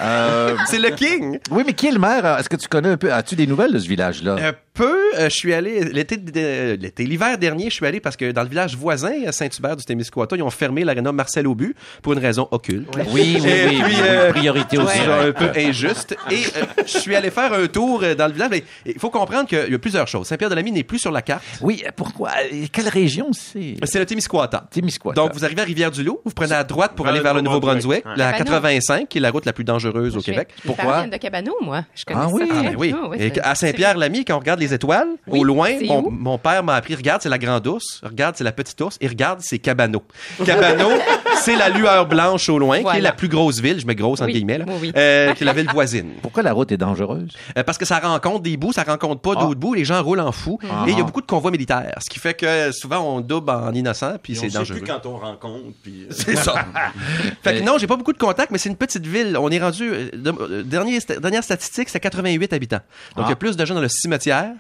[0.02, 1.40] Euh, C'est le King.
[1.52, 2.26] oui, mais qui est le maire?
[2.40, 3.12] Est-ce que tu connais un peu?
[3.12, 4.36] As-tu des nouvelles de ce village-là?
[4.42, 8.16] Un peu, euh, je suis allé l'été, de- l'été, l'hiver dernier, je suis allé parce
[8.16, 11.76] que dans le village voisin, à Saint-Hubert du Témiscouata, ils ont fermé l'aréna Marcel Aubu
[12.02, 12.88] pour une raison occulte.
[12.96, 15.10] oui, oui, oui, Et oui, puis, euh, priorité direct.
[15.10, 16.16] un peu injuste.
[16.32, 18.50] Et euh, je suis allé faire un tour dans le village.
[18.52, 20.28] mais Il faut comprendre qu'il y a plusieurs choses.
[20.28, 21.44] Saint-Pierre-de-la-Mine n'est plus sur la carte.
[21.62, 22.32] Oui, pourquoi?
[22.72, 23.76] Quelle région c'est?
[23.84, 24.66] C'est le Témiscouata.
[24.72, 25.20] Témiscouata.
[25.22, 28.04] Donc, vous arrivez à Rivière-du-Loup, vous prenez à droite pour aller le vers le Nouveau-Brunswick,
[28.16, 28.46] la Cabano.
[28.46, 30.48] 85, qui est la route la plus dangereuse au Québec.
[30.56, 31.06] je suis Pourquoi?
[31.08, 31.84] de Cabano, moi.
[31.96, 32.48] Je connais Ah oui?
[32.48, 32.54] ça.
[32.58, 32.96] Ah, Ben oui.
[32.96, 35.70] Oh, oui, à Saint-Pierre-l'Ami, quand on regarde les étoiles, Oui, au loin,
[36.10, 39.08] mon, père m'a appris, regarde, c'est la grande ours, regarde, c'est la petite ours, et
[39.08, 40.04] regarde, c'est Cabano.
[40.46, 40.90] Cabano,
[41.42, 44.20] c'est la lueur blanche au loin, qui est la plus grosse ville, je mets grosse
[44.22, 44.92] entre Oui, guillemets, là, oui, oui.
[44.96, 46.12] euh, qui est la ville voisine.
[46.22, 47.30] Pourquoi la route est dangereuse?
[47.58, 50.20] Euh, parce que ça rencontre des bouts, ça rencontre pas d'autres bouts, les gens roulent
[50.20, 50.86] en fou, Ah.
[50.88, 53.50] et il y a beaucoup de convois militaires, ce qui fait que souvent on double
[53.52, 54.80] en innocent, puis c'est sait dangereux.
[54.80, 55.66] plus quand on rencontre.
[55.84, 56.54] Puis, euh, C'est ça.
[57.44, 59.38] fait que non, j'ai pas beaucoup de contacts, mais c'est une petite ville.
[59.40, 59.90] On est rendu.
[59.92, 62.80] euh, de- euh, dernier, sta- dernière statistique, c'est 88 habitants.
[63.16, 63.34] Donc il y Ah.
[63.34, 64.52] a plus de gens dans le cimetière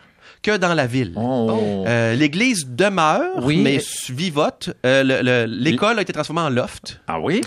[0.41, 1.11] que dans la ville.
[1.15, 1.83] Oh.
[1.87, 3.57] Euh, L'église demeure, Oui.
[3.61, 4.69] mais vivote.
[4.85, 7.01] Euh, le- le- L'école a été transformée en loft.
[7.07, 7.41] Ah oui?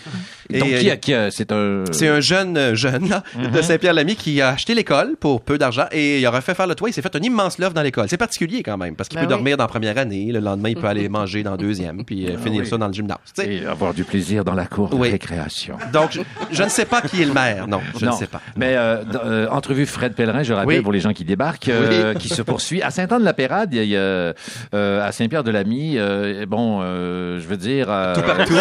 [0.53, 1.85] Et, Donc, qui a, qui a- c'est un...
[1.93, 3.51] C'est un jeune euh, jeune là, Mhm.
[3.53, 6.75] de Saint-Pierre-l'Ami qui a acheté l'école pour peu d'argent et il a refait faire le
[6.75, 6.91] toit.
[6.91, 8.09] Il s'est fait un immense loft dans l'école.
[8.11, 9.37] C'est particulier quand même parce qu'il Ben peut oui.
[9.39, 10.31] dormir dans la première année.
[10.31, 12.67] Le lendemain, il peut aller manger dans la deuxième puis euh, finir oui.
[12.69, 13.17] ça dans le gymnase.
[13.43, 15.11] Et avoir du plaisir dans la cour de Oui.
[15.11, 15.79] récréation.
[15.93, 17.67] Donc, je, je ne sais pas qui est le maire.
[17.67, 18.43] Non, je non, ne sais pas.
[18.57, 20.83] Mais euh, euh, entrevue Fred Pellerin, je rappelle Oui.
[20.83, 23.73] pour les gens qui débarquent, euh, qui se poursuit à Saint-Anne-de-la-Pérade.
[23.75, 24.33] Il y a, euh,
[24.73, 25.95] à Saint-Pierre-de-Lamy.
[25.99, 28.55] euh, bon, euh, je veux dire, Tout partout.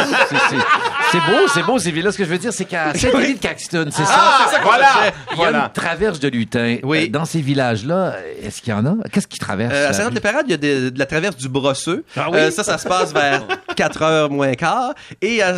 [1.11, 2.11] c'est- beau, c'est beau, ces villas.
[2.13, 4.11] Ce que je veux dire, c'est qu'à Saint-Élie de Caxton, c'est ça.
[4.15, 4.87] Ah, voilà.
[4.95, 5.63] Il y a Voilà.
[5.65, 6.77] une traverse de lutin.
[6.83, 7.09] Oui.
[7.09, 8.95] Dans ces villages-là, est-ce qu'il y en a?
[9.11, 9.73] Qu'est-ce qui traverse?
[9.73, 12.03] À saint de parade il y a de la traverse du Brosseux.
[12.15, 12.51] Ah oui?
[12.51, 13.43] Ça, ça se passe vers
[13.75, 14.93] 4 heures moins quart.
[15.21, 15.57] Et à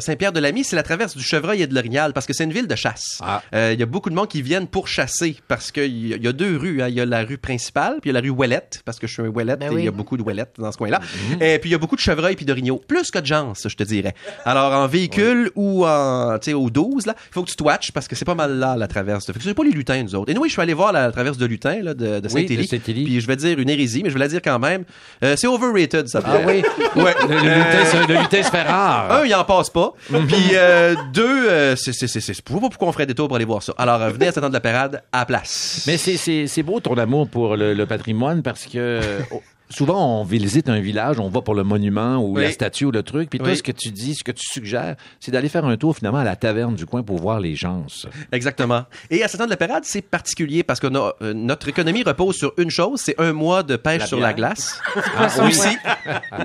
[0.00, 2.76] Saint-Pierre-de-Lamy, c'est la traverse du Chevreuil et de l'Orignal parce que c'est une ville de
[2.76, 3.18] chasse.
[3.22, 3.42] Ah.
[3.72, 6.56] Il y a beaucoup de monde qui viennent pour chasser parce qu'il y a deux
[6.56, 6.73] rues.
[6.82, 6.88] Hein.
[6.88, 9.06] Il y a la rue principale, puis il y a la rue Ouellette parce que
[9.06, 11.00] je suis un Ouellette Ben et il y a beaucoup de Ouellettes dans ce coin-là.
[11.30, 11.42] Mhm.
[11.42, 12.80] Et puis il y a beaucoup de chevreuils puis d'orignaux.
[12.86, 14.14] Plus que de gens, je te dirais.
[14.44, 17.62] Alors en véhicule ou en, tu sais, au 12, là, il faut que tu te
[17.62, 19.26] watches parce que c'est pas mal là, la traverse.
[19.26, 20.30] Fait que c'est pas les lutins, nous autres.
[20.30, 22.62] Et nous, je suis allé voir la traverse de lutin, là, de, de Oui, de
[22.62, 23.04] Saint-Élie.
[23.04, 24.84] Puis je vais dire une hérésie, mais je vais la dire quand même.
[25.22, 26.20] Euh, c'est overrated, ça.
[26.24, 26.62] Ah oui?
[26.94, 27.12] Ouais.
[27.28, 29.10] Le, le lutin, le lutin se fait rare.
[29.10, 29.94] Un, il en passe pas.
[30.08, 33.44] Puis euh, deux, euh, c'est c'est c'est c'est pourquoi on ferait des tours pour aller
[33.44, 33.74] voir ça.
[33.78, 35.84] Alors venez à cette de la parade à place.
[35.88, 39.00] Mais c'est beau ton amour pour le, le patrimoine parce que
[39.70, 42.42] souvent on visite un village, on va pour le monument ou Oui.
[42.42, 43.56] la statue ou le truc, puis toi Oui.
[43.56, 46.24] ce que tu dis, ce que tu suggères, c'est d'aller faire un tour finalement à
[46.24, 47.84] la taverne du coin pour voir les gens.
[48.32, 48.84] Exactement.
[49.10, 52.36] Et à cette de la parade, c'est particulier parce que no- euh, notre économie repose
[52.36, 54.28] sur une chose, c'est un mois de pêche La sur bière.
[54.28, 54.80] la glace.
[55.46, 55.76] Aussi,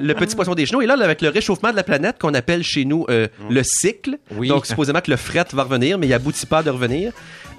[0.02, 0.82] le petit poisson des chenaux.
[0.82, 4.18] Et là, avec le réchauffement de la planète qu'on appelle chez nous euh, le cycle,
[4.36, 4.48] Oui.
[4.50, 7.12] donc supposément que le fret va revenir, mais il aboutit pas de revenir.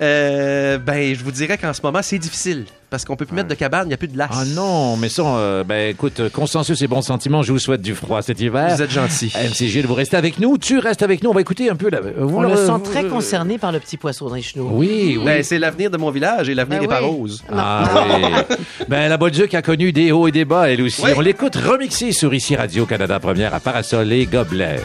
[0.02, 3.48] euh, ben, je vous dirais qu'en ce moment, c'est difficile parce qu'on peut plus mettre
[3.48, 4.30] de cabane, il n'y a plus de glace.
[4.32, 7.94] Ah non, mais ça, euh, ben écoute, consensus et bons sentiments, je vous souhaite du
[7.94, 8.74] froid cet hiver.
[8.76, 9.32] Vous êtes gentil.
[9.50, 11.88] MC Gilles, vous restez avec nous, tu restes avec nous, on va écouter un peu
[11.90, 12.00] la...
[12.00, 14.68] vous On le- le sent vous- très concerné par le petit poisson dans les genoux.
[14.72, 15.24] Oui, oui.
[15.24, 17.00] Ben, c'est l'avenir de mon village et l'avenir Ben des oui.
[17.00, 17.44] paroses.
[17.52, 17.84] Ah
[18.48, 18.56] oui.
[18.88, 21.02] Ben, la Bolduc a connu des hauts et des bas, elle aussi.
[21.04, 21.10] Oui.
[21.16, 24.80] On l'écoute remixer sur ici Radio-Canada Première à Parasol et Gobelet.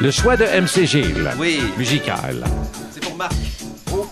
[0.00, 1.30] Le choix de MC Gilles.
[1.38, 1.60] Oui.
[1.78, 2.44] Musical.
[2.92, 3.32] C'est pour Marc.
[3.92, 4.04] Où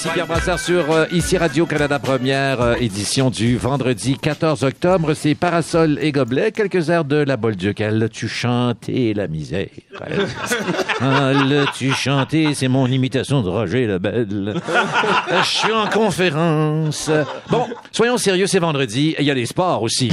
[0.00, 5.12] Ici Pierre Brassard sur euh, Ici Radio-Canada Première, euh, édition du vendredi 14 octobre.
[5.12, 7.82] C'est Parasol et Gobelet, quelques airs de la Bolduc.
[7.82, 9.66] Elle tu chanté la misère?
[10.00, 14.54] Elle, Elle tu chanté, c'est mon imitation de Roger Lebel.
[15.28, 17.10] Je suis en conférence.
[17.50, 19.14] Bon, soyons sérieux, c'est vendredi.
[19.18, 20.08] Il y a les sports aussi.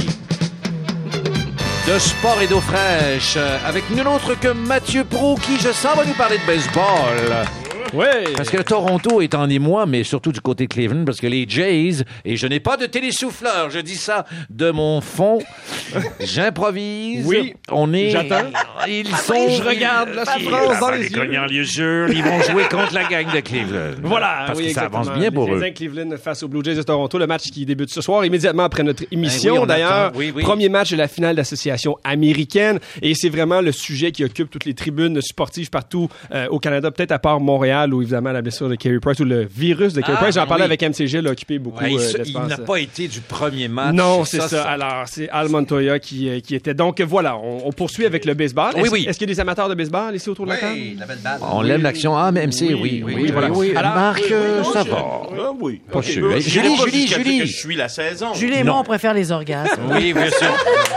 [1.86, 6.04] De sport et d'eau fraîche, avec nul autre que Mathieu Pro, qui, je sens, va
[6.04, 7.46] nous parler de baseball.
[7.94, 8.24] Ouais.
[8.36, 11.46] Parce que Toronto est en émoi, mais surtout du côté de Cleveland, parce que les
[11.48, 15.38] Jays, et je n'ai pas de télésouffleur, je dis ça de mon fond,
[16.20, 17.26] j'improvise.
[17.26, 18.10] Oui, on est.
[18.10, 18.50] j'attends.
[18.86, 19.48] Ils sont.
[19.48, 21.18] Je regarde la souffrance dans les yeux.
[21.18, 23.94] cognant les yeux, ils vont jouer contre la gang de Cleveland.
[24.02, 25.00] Voilà, Parce oui, que ça exactement.
[25.10, 25.54] avance bien pour les eux.
[25.60, 28.64] Canadiens Cleveland face aux Blue Jays de Toronto, le match qui débute ce soir immédiatement
[28.64, 29.54] après notre émission.
[29.54, 30.12] Ben oui, on D'ailleurs.
[30.14, 30.42] Oui, oui.
[30.42, 34.64] premier match de la finale d'association américaine et c'est vraiment le sujet qui occupe toutes
[34.64, 38.68] les tribunes sportives partout euh, au Canada, peut-être à part Montréal où évidemment la blessure
[38.68, 40.34] de Carey Price ou le virus de Carey Ah, Price.
[40.34, 40.74] J'en parlais oui.
[40.74, 43.94] avec MCG, l'a occupé beaucoup Ouais, il euh, il n'a pas été du premier match.
[43.94, 44.64] Non, c'est ça.
[44.68, 46.74] Alors, c'est Al Montoya qui, euh, qui était.
[46.74, 48.72] Donc, voilà, on, on poursuit avec le baseball.
[48.76, 49.06] Oui, Est-ce, oui.
[49.08, 50.78] Est-ce qu'il y a des amateurs de baseball ici autour de la table?
[50.98, 51.40] la belle balle.
[51.52, 52.16] On l'aime l'action.
[52.16, 53.50] Ah, mais MC, oui, oui, oui, voilà.
[53.50, 53.72] oui.
[53.76, 54.96] Alors, Marc, oui, oui, euh, ça va.
[54.98, 55.80] Ah oui.
[55.92, 56.38] Pas sûr.
[56.40, 57.46] Julie, Julie, Julie.
[57.46, 58.34] je suis la saison.
[58.34, 59.80] Julie et moi, on préfère les orgasmes.
[59.90, 60.48] Oui, bien sûr.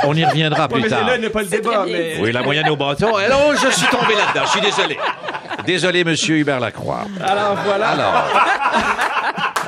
[0.03, 1.07] On y reviendra plus mais tard.
[1.07, 2.15] là, il n'y a pas le débat, mais.
[2.21, 3.15] Oui, la moyenne au bâton.
[3.15, 4.45] Alors, je suis tombé là-dedans.
[4.45, 4.97] Je suis désolé.
[5.65, 7.01] Désolé, monsieur Hubert Lacroix.
[7.23, 7.89] Alors, voilà.
[7.89, 8.27] Alors,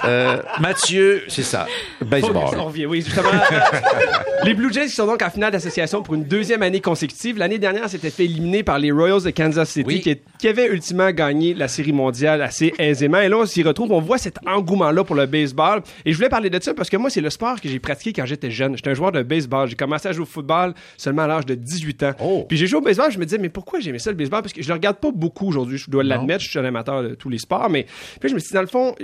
[0.06, 1.68] euh, Mathieu, c'est ça,
[2.02, 2.46] baseball.
[2.88, 3.30] oui, justement.
[4.44, 7.38] les Blue Jays qui sont donc en finale d'association pour une deuxième année consécutive.
[7.38, 10.02] L'année dernière, s'était fait éliminer par les Royals de Kansas City, Oui.
[10.02, 13.20] qui, qui avaient ultimement gagné la série mondiale assez aisément.
[13.20, 13.92] Et là, on s'y retrouve.
[13.92, 15.82] On voit cet engouement-là pour le baseball.
[16.06, 18.13] Et je voulais parler de ça parce que moi, c'est le sport que j'ai pratiqué
[18.13, 18.76] quand j'étais jeune.
[18.76, 19.68] J'étais un joueur de baseball.
[19.68, 22.12] J'ai commencé à jouer au football seulement à l'âge de 18 ans.
[22.20, 22.46] Oh.
[22.48, 23.12] Puis j'ai joué au baseball.
[23.12, 24.42] Je me disais, mais pourquoi j'aimais ça le baseball?
[24.42, 25.78] Parce que je le regarde pas beaucoup aujourd'hui.
[25.78, 26.44] Je dois l'admettre.
[26.44, 27.70] Je suis un amateur de tous les sports.
[27.70, 27.86] Mais
[28.20, 28.96] puis je me suis dit, dans le fond,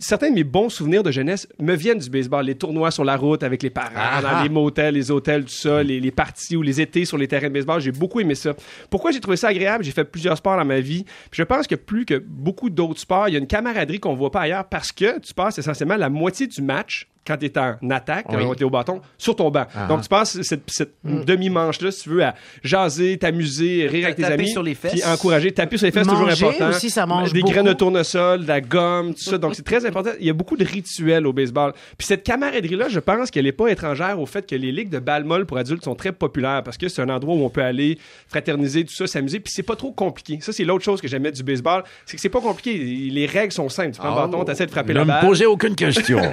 [0.00, 2.44] certains de mes bons souvenirs de jeunesse me viennent du baseball.
[2.44, 4.42] Les tournois sur la route avec les parents, Ah, dans ah.
[4.42, 7.48] les motels, les hôtels, tout ça, les, les parties ou les étés sur les terrains
[7.48, 7.80] de baseball.
[7.80, 8.54] J'ai beaucoup aimé ça.
[8.90, 9.84] Pourquoi j'ai trouvé ça agréable?
[9.84, 11.04] J'ai fait plusieurs sports dans ma vie.
[11.30, 14.14] Puis je pense que plus que beaucoup d'autres sports, il y a une camaraderie qu'on
[14.14, 17.58] voit pas ailleurs parce que tu passes essentiellement la moitié du match quand tu es
[17.58, 18.36] en attaque, Oui.
[18.42, 19.66] quand tu es au bâton, sur ton banc.
[19.74, 19.86] Ah.
[19.86, 24.24] Donc, tu passes cette, cette demi-manche-là, si tu veux, à jaser, t'amuser, rire avec tes
[24.24, 24.48] amis.
[24.48, 24.92] sur les fesses.
[24.92, 25.52] Puis encourager.
[25.52, 26.68] Taper sur les fesses, toujours Manger important.
[26.70, 27.52] aussi, ça mange Des beaucoup.
[27.52, 29.38] graines de tournesol, de la gomme, tout ça.
[29.38, 30.10] Donc, c'est très important.
[30.20, 31.72] Il y a beaucoup de rituels au baseball.
[31.96, 34.98] Puis cette camaraderie-là, je pense qu'elle n'est pas étrangère au fait que les ligues de
[34.98, 37.62] balle molle pour adultes sont très populaires parce que c'est un endroit où on peut
[37.62, 39.38] aller fraterniser, tout ça, s'amuser.
[39.40, 40.38] Puis c'est pas trop compliqué.
[40.40, 41.84] Ça, c'est l'autre chose que j'aimais du baseball.
[42.06, 42.76] C'est que c'est pas compliqué.
[43.10, 43.92] Les règles sont simples.
[43.92, 45.20] Tu prends Ah, le bâton, t'essaies de frapper Ne la me balle.
[45.26, 46.20] posez aucune question.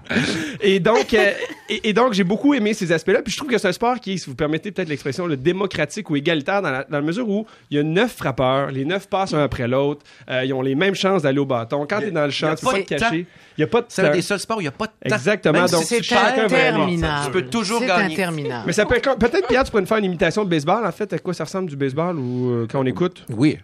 [0.60, 1.32] Et donc, euh,
[1.68, 3.22] et, et donc j'ai beaucoup aimé ces aspects-là.
[3.22, 5.36] Puis je trouve que c'est un sport qui, est, si vous permettez peut-être l'expression, le
[5.36, 8.84] démocratique ou égalitaire dans la, dans la mesure où il y a neuf frappeurs, les
[8.84, 11.86] neuf passent un après l'autre, euh, ils ont les mêmes chances d'aller au bâton.
[11.88, 13.26] Quand a- t'es dans le champ, tu pas peux de te cacher.
[13.58, 14.86] Il y a pas de C'est un des seuls sports où il n'y a pas
[14.86, 15.14] de temps.
[15.16, 17.24] Exactement, Même si donc c'est interminable.
[17.26, 18.14] Tu peux toujours C'est gagner.
[18.14, 18.64] interminable.
[18.66, 20.86] Mais ça peut être, peut-être Pierre, tu pourrais nous faire une imitation de baseball.
[20.86, 23.24] En fait, à quoi ça ressemble du baseball ou euh, quand on écoute?
[23.30, 23.58] Oui.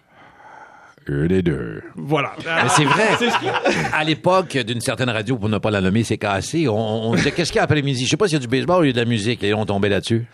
[1.09, 1.83] Une et deux.
[1.97, 2.33] Voilà.
[2.45, 3.09] Mais c'est vrai.
[3.93, 6.69] À l'époque d'une certaine radio, pour ne pas la nommer, c'est cassé.
[6.69, 8.05] On, on disait qu'est-ce qu'il y a après-midi?
[8.05, 9.43] Je sais pas s'il y a du baseball ou il y a de la musique.
[9.43, 10.27] Et on tombait là-dessus.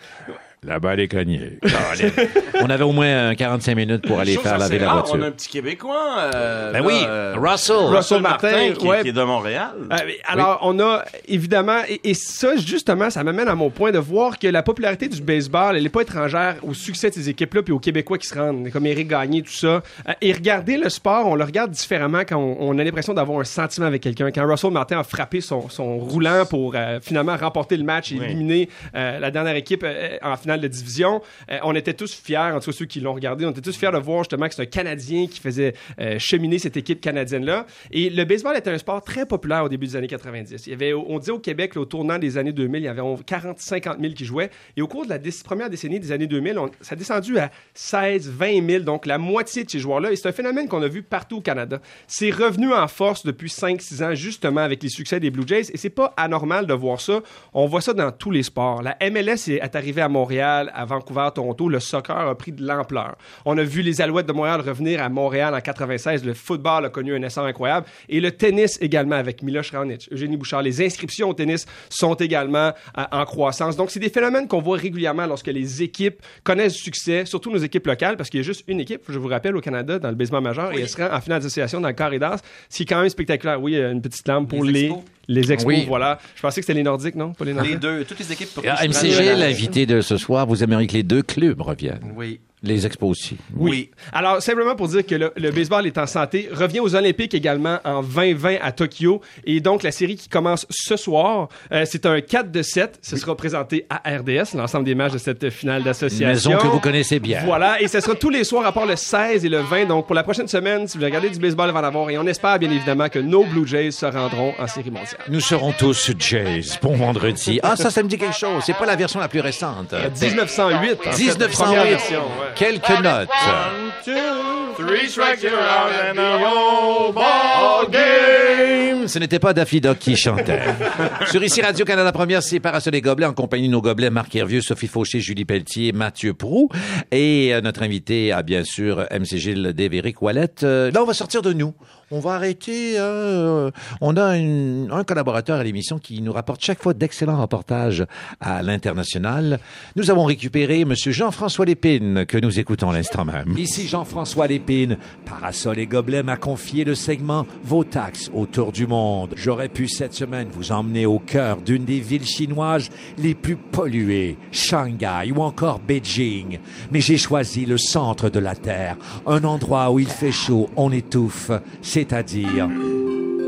[0.65, 1.59] La balle est cognée.
[2.61, 5.15] On avait au moins euh, 45 minutes pour aller faire laver la rare, voiture.
[5.19, 6.17] On a un petit Québécois.
[6.33, 7.75] euh, Ben là, oui, euh, Russell.
[7.77, 9.01] Russell Martin, qui, ouais.
[9.01, 9.71] qui est de Montréal.
[9.91, 13.99] Euh, alors, on a évidemment, et, et ça, justement, ça m'amène à mon point de
[13.99, 17.61] voir que la popularité du baseball, elle n'est pas étrangère au succès de ces équipes-là,
[17.63, 19.67] puis aux Québécois qui se rendent, comme Éric Gagné, tout ça.
[19.67, 23.39] Euh, et regarder le sport, on le regarde différemment quand on, on a l'impression d'avoir
[23.39, 24.31] un sentiment avec quelqu'un.
[24.31, 28.15] Quand Russell Martin a frappé son, son roulant pour euh, finalement remporter le match et
[28.19, 28.25] Oui.
[28.25, 32.37] éliminer euh, la dernière équipe euh, en finale de division, euh, on était tous fiers,
[32.37, 34.55] en tout cas ceux qui l'ont regardé, on était tous fiers de voir justement que
[34.55, 37.65] c'est un Canadien qui faisait euh, cheminer cette équipe canadienne-là.
[37.91, 40.65] Et le baseball était un sport très populaire au début des années 90.
[40.67, 43.01] Il y avait, on dit au Québec, au tournant des années 2000, il y avait
[43.01, 44.49] 40-50 000 qui jouaient.
[44.77, 47.51] Et au cours de la première décennie des années 2000, on- ça a descendu à
[47.75, 50.11] 16-20 000, donc la moitié de ces joueurs-là.
[50.11, 51.79] Et c'est un phénomène qu'on a vu partout au Canada.
[52.07, 55.71] C'est revenu en force depuis 5-6 ans, justement avec les succès des Blue Jays.
[55.73, 57.21] Et c'est pas anormal de voir ça.
[57.53, 58.81] On voit ça dans tous les sports.
[58.81, 61.69] La MLS est arrivée à Montréal, à Vancouver, à Toronto.
[61.69, 63.15] Le soccer a pris de l'ampleur.
[63.45, 66.23] On a vu les Alouettes de Montréal revenir à Montréal en 96.
[66.25, 67.85] Le football a connu un essor incroyable.
[68.09, 70.61] Et le tennis également avec Miloš Raonic, Eugénie Bouchard.
[70.61, 73.75] Les inscriptions au tennis sont également euh, en croissance.
[73.75, 77.57] Donc, c'est des phénomènes qu'on voit régulièrement lorsque les équipes connaissent du succès, surtout nos
[77.57, 80.09] équipes locales, parce qu'il y a juste une équipe, je vous rappelle, au Canada, dans
[80.09, 82.37] le baseball majeur, et elle se rend en finale d'association dans le Corridors,
[82.69, 83.61] ce qui est quand même spectaculaire.
[83.61, 85.03] Oui, une petite lampe pour Les les, expos.
[85.27, 85.85] les expos, Oui.
[85.87, 86.19] voilà.
[86.35, 87.33] Je pensais que c'était les Nordiques, non?
[87.33, 87.73] Pas les Nordiques.
[87.73, 88.53] Les deux, toutes les équipes.
[88.53, 92.13] pour je MCG, l'invité de ce soir, vous aimeriez que les deux clubs reviennent.
[92.15, 92.39] Oui.
[92.65, 93.37] Les expos aussi.
[93.55, 93.91] Oui.
[94.11, 97.79] Alors, simplement pour dire que le, le baseball est en santé, revient aux Olympiques également
[97.85, 99.21] en 2020 à Tokyo.
[99.45, 102.99] Et donc, la série qui commence ce soir, euh, c'est un 4 de 7.
[103.01, 106.27] Ce sera présenté à RDS, l'ensemble des matchs de cette finale d'association.
[106.27, 107.41] Maison que vous connaissez bien.
[107.45, 109.85] Voilà, et ce sera tous les soirs à part le 16 et le 20.
[109.85, 112.09] Donc, pour la prochaine semaine, si vous regardez du baseball, il va en avoir.
[112.09, 115.19] Et on espère bien évidemment que nos Blue Jays se rendront en série mondiale.
[115.29, 116.61] Nous serons tous Jays.
[116.81, 117.59] Bon vendredi.
[117.61, 118.63] Ah, ça, ça me dit quelque chose.
[118.65, 119.93] C'est pas la version la plus récente.
[119.93, 120.93] 1908.
[121.07, 121.51] en fait, 1908.
[121.51, 122.54] première version, ouais.
[122.55, 123.29] Quelques notes.
[123.29, 129.07] One, two, three strikes you're out and the whole ball game.
[129.07, 130.61] Ce n'était pas Daffy Duck qui chantait.
[131.27, 134.61] Sur ici Radio-Canada Première, c'est Parasol et Gobelets en compagnie de nos gobelets Marc Hervieux,
[134.61, 136.69] Sophie Fauché, Julie Pelletier, Mathieu Prou
[137.11, 140.49] et euh, notre invité a bien sûr MC Gilles Dévéric Wallet.
[140.63, 141.73] Euh, là, on va sortir de nous.
[142.11, 142.99] On va arrêter.
[142.99, 148.05] euh, on a un collaborateur à l'émission qui nous rapporte chaque fois d'excellents reportages
[148.39, 149.59] à l'international.
[149.95, 153.55] Nous avons récupéré Monsieur Jean-François Lépine que nous écoutons l'instant même.
[153.57, 154.97] Ici Jean-François Lépine.
[155.25, 159.33] Parasol et Gobelets m'a confié le segment Vos taxes autour du monde.
[159.35, 164.37] J'aurais pu cette semaine vous emmener au cœur d'une des villes chinoises les plus polluées,
[164.51, 166.59] Shanghai ou encore Beijing.
[166.91, 170.91] Mais j'ai choisi le centre de la Terre, un endroit où il fait chaud, on
[170.91, 171.49] étouffe,
[171.95, 172.67] c'est-à-dire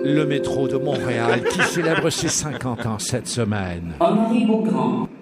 [0.05, 3.95] le métro de Montréal qui célèbre ses 50 ans cette semaine.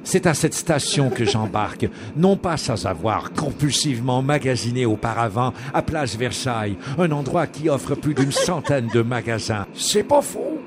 [0.03, 6.15] C'est à cette station que j'embarque, non pas sans avoir compulsivement magasiné auparavant à Place
[6.15, 9.65] Versailles, un endroit qui offre plus d'une centaine de magasins.
[9.73, 10.61] C'est pas faux.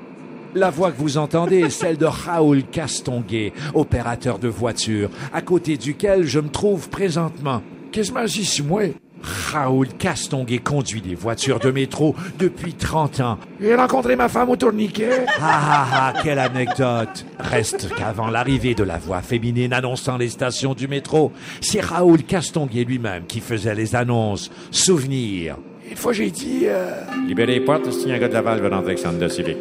[0.53, 5.77] La voix que vous entendez est celle de Raoul Castonguay, opérateur de voiture, à côté
[5.77, 7.61] duquel je me trouve présentement.
[7.93, 8.81] Qu'est-ce que moi?
[9.21, 13.37] Raoul Castonguay conduit des voitures de métro depuis 30 ans.
[13.61, 15.25] J'ai rencontré ma femme au tourniquet.
[15.39, 17.25] Ah ah ah, quelle anecdote.
[17.39, 22.83] Reste qu'avant l'arrivée de la voix féminine annonçant les stations du métro, c'est Raoul Castonguay
[22.83, 24.51] lui-même qui faisait les annonces.
[24.71, 25.57] Souvenir.
[25.89, 26.61] Une fois, j'ai dit...
[26.65, 27.01] Euh...
[27.27, 29.57] Libérez les portes, si un gars de Laval veut rentrer avec Sandra Civic.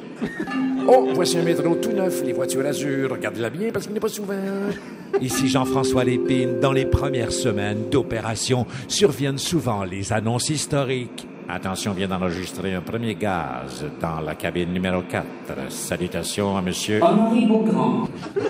[0.90, 3.10] Oh, voici un métro tout neuf, les voitures azur.
[3.10, 4.32] Regardez-la bien parce qu'il n'est pas souvent.
[5.20, 6.60] Ici Jean-François Lépine.
[6.60, 11.26] Dans les premières semaines d'opération surviennent souvent les annonces historiques.
[11.50, 15.26] Attention, vient d'enregistrer un premier gaz dans la cabine numéro 4.
[15.70, 17.00] Salutations à monsieur.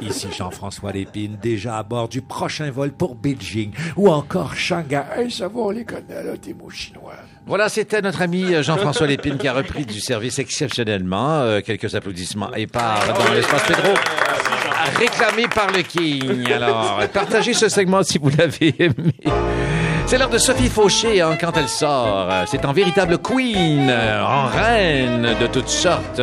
[0.03, 5.03] Ici Jean-François Lépine, déjà à bord du prochain vol pour Beijing ou encore Shanghai.
[5.17, 7.15] Hey, ça va, on les connaît, là, tes mots chinois.
[7.47, 11.39] Voilà, c'était notre ami euh, Jean-François Lépine qui a repris du service exceptionnellement.
[11.39, 13.95] Euh, quelques applaudissements épars dans l'espace Pedro.
[14.99, 16.51] Réclamé par le King.
[16.53, 19.15] Alors, partagez ce segment si vous l'avez aimé.
[20.09, 22.31] C'est l'heure de Sophie Fauché hein, quand elle sort.
[22.31, 26.19] Euh, C'est en véritable queen, euh, en reine de toutes sortes.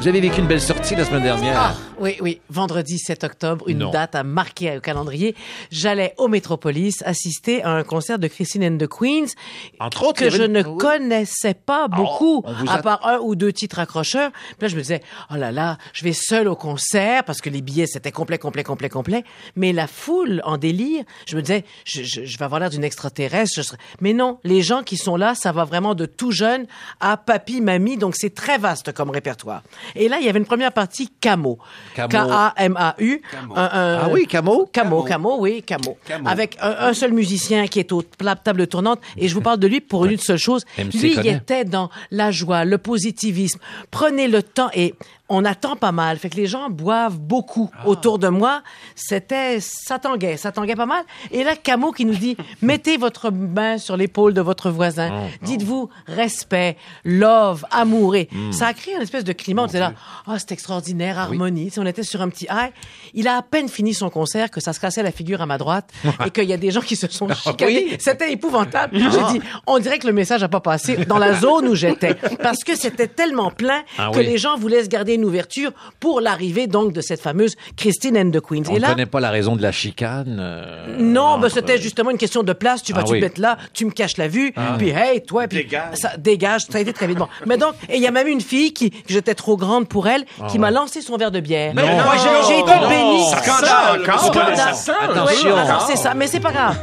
[0.00, 1.54] Vous avez vécu une belle sortie la semaine dernière.
[1.58, 2.40] Ah, oui, oui.
[2.50, 3.90] Vendredi 7 octobre, une Non.
[3.90, 5.34] date à marquer au calendrier.
[5.72, 9.32] J'allais au Métropolis assister à un concert de Christine and the Queens.
[9.80, 10.78] Entre autres, que je ne oui.
[10.78, 14.30] connaissais pas beaucoup, on vous à a- part un ou deux titres accrocheurs.
[14.30, 17.50] Puis là, je me disais, oh là là, je vais seul au concert parce que
[17.50, 19.24] les billets, c'était complet, complet, complet, complet.
[19.56, 22.84] Mais la foule en délire, je me disais, je, je, je vais avoir l'air d'une
[22.84, 23.52] extraterrestre.
[23.56, 26.66] je serai- Mais non, les gens qui sont là, ça va vraiment de tout jeune
[27.00, 27.96] à papy, mamie.
[27.96, 29.64] Donc, c'est très vaste comme répertoire.
[29.94, 31.58] Et là, il y avait une première partie Camo.
[31.94, 32.08] Camo.
[32.08, 33.22] K-A-M-A-U.
[33.54, 34.68] Ah oui, Camo?
[34.72, 35.98] Camo, Camo, oui, Camo.
[36.24, 39.00] Avec un, seul musicien qui est au table tournante.
[39.16, 40.64] Et je vous parle de lui pour une seule chose.
[40.78, 43.60] Lui, il était dans la joie, le positivisme.
[43.90, 44.94] Prenez le temps et
[45.28, 46.18] on attend pas mal.
[46.18, 47.86] Fait que les gens boivent beaucoup Ah.
[47.88, 48.62] autour de moi.
[48.94, 51.04] C'était, ça tanguait, ça tanguait pas mal.
[51.30, 55.10] Et là, Camo qui nous dit, mettez votre main sur l'épaule de votre voisin.
[55.12, 58.16] Oh, Dites-vous respect, love, amour.
[58.16, 58.52] Et Hmm.
[58.52, 59.62] ça a créé une espèce de climat.
[59.62, 59.92] On était là,
[60.26, 61.66] ah, c'est extraordinaire, harmonie.
[61.66, 62.72] Tu sais, on était sur un petit high.
[63.14, 65.58] Il a à peine fini son concert que ça se cassait la figure à ma
[65.58, 65.90] droite
[66.26, 67.86] et qu'il y a des gens qui se sont chicanés.
[67.90, 67.96] oui?
[68.00, 68.98] C'était épouvantable.
[68.98, 72.14] J'ai dit, on dirait que le message n'a pas passé dans la zone où j'étais.
[72.42, 74.26] Parce que c'était tellement plein Ah que oui.
[74.26, 78.30] les gens voulaient se garder une ouverture pour l'arrivée donc de cette fameuse Christine and
[78.30, 78.62] the Queens.
[78.68, 80.38] On et ne là, connaît pas la raison de la chicane.
[80.40, 82.82] euh, non, ben c'était justement une question de place.
[82.82, 83.18] Tu vas Ah tu oui.
[83.20, 85.96] te mettre là, tu me caches la vue, puis hey, toi, puis Dégage.
[85.96, 86.62] ça dégage.
[86.70, 87.18] Ça a été très vite.
[87.18, 87.28] Bon.
[87.46, 90.08] Mais donc, et il y a même une fille qui, que j'étais trop grande pour
[90.08, 91.72] elle, qui m'a lancé son verre de bière.
[91.74, 92.02] Mais non.
[92.04, 93.24] Moi, j'ai- j'ai été bénie.
[93.30, 94.18] Scandale, Scandale.
[94.18, 95.10] scandale.
[95.10, 95.56] Attention.
[95.56, 96.76] alors, c'est ça, mais c'est pas grave.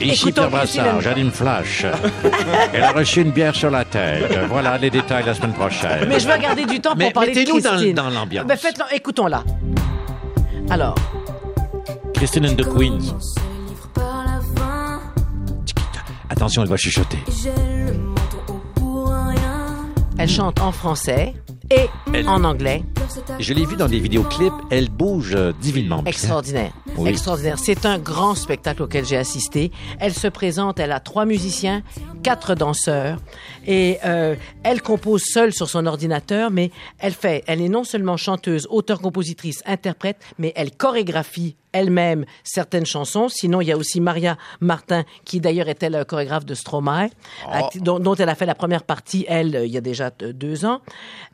[0.00, 1.84] Ici Pierre Christine Brassard, and- j'anime Flash.
[2.72, 4.38] Elle a reçu une bière sur la tête.
[4.48, 6.06] Voilà les détails la semaine prochaine.
[6.08, 7.94] Mais je vais garder du temps pour Mais parler de mettez-nous dans- Christine.
[7.94, 8.46] dans l'ambiance.
[8.46, 9.42] Ben faites-le, écoutons-la.
[10.70, 10.94] Alors,
[12.14, 13.14] Christine and the Queens.
[16.30, 17.18] Attention, elle va chuchoter.
[20.18, 21.34] elle chante en français
[21.70, 21.88] et
[22.26, 22.82] en anglais.
[23.38, 24.52] Je l'ai vue dans des vidéoclips.
[24.70, 26.10] Elle bouge euh, divinement bien.
[26.10, 26.72] Extraordinaire.
[26.96, 27.10] Oui.
[27.10, 27.58] Extraordinaire.
[27.58, 29.70] C'est un grand spectacle auquel j'ai assisté.
[29.98, 31.82] Elle se présente, elle a trois musiciens,
[32.22, 33.18] quatre danseurs,
[33.68, 38.16] et euh, elle compose seule sur son ordinateur, mais elle fait, elle est non seulement
[38.16, 43.28] chanteuse, auteure, compositrice, interprète, mais elle chorégraphie elle-même certaines chansons.
[43.28, 47.10] Sinon, il y a aussi Maria Martin, qui d'ailleurs était la chorégraphe de Stromae,
[47.52, 50.10] acti- dont, dont elle a fait la première partie, elle, euh, il y a déjà
[50.22, 50.80] euh, deux ans.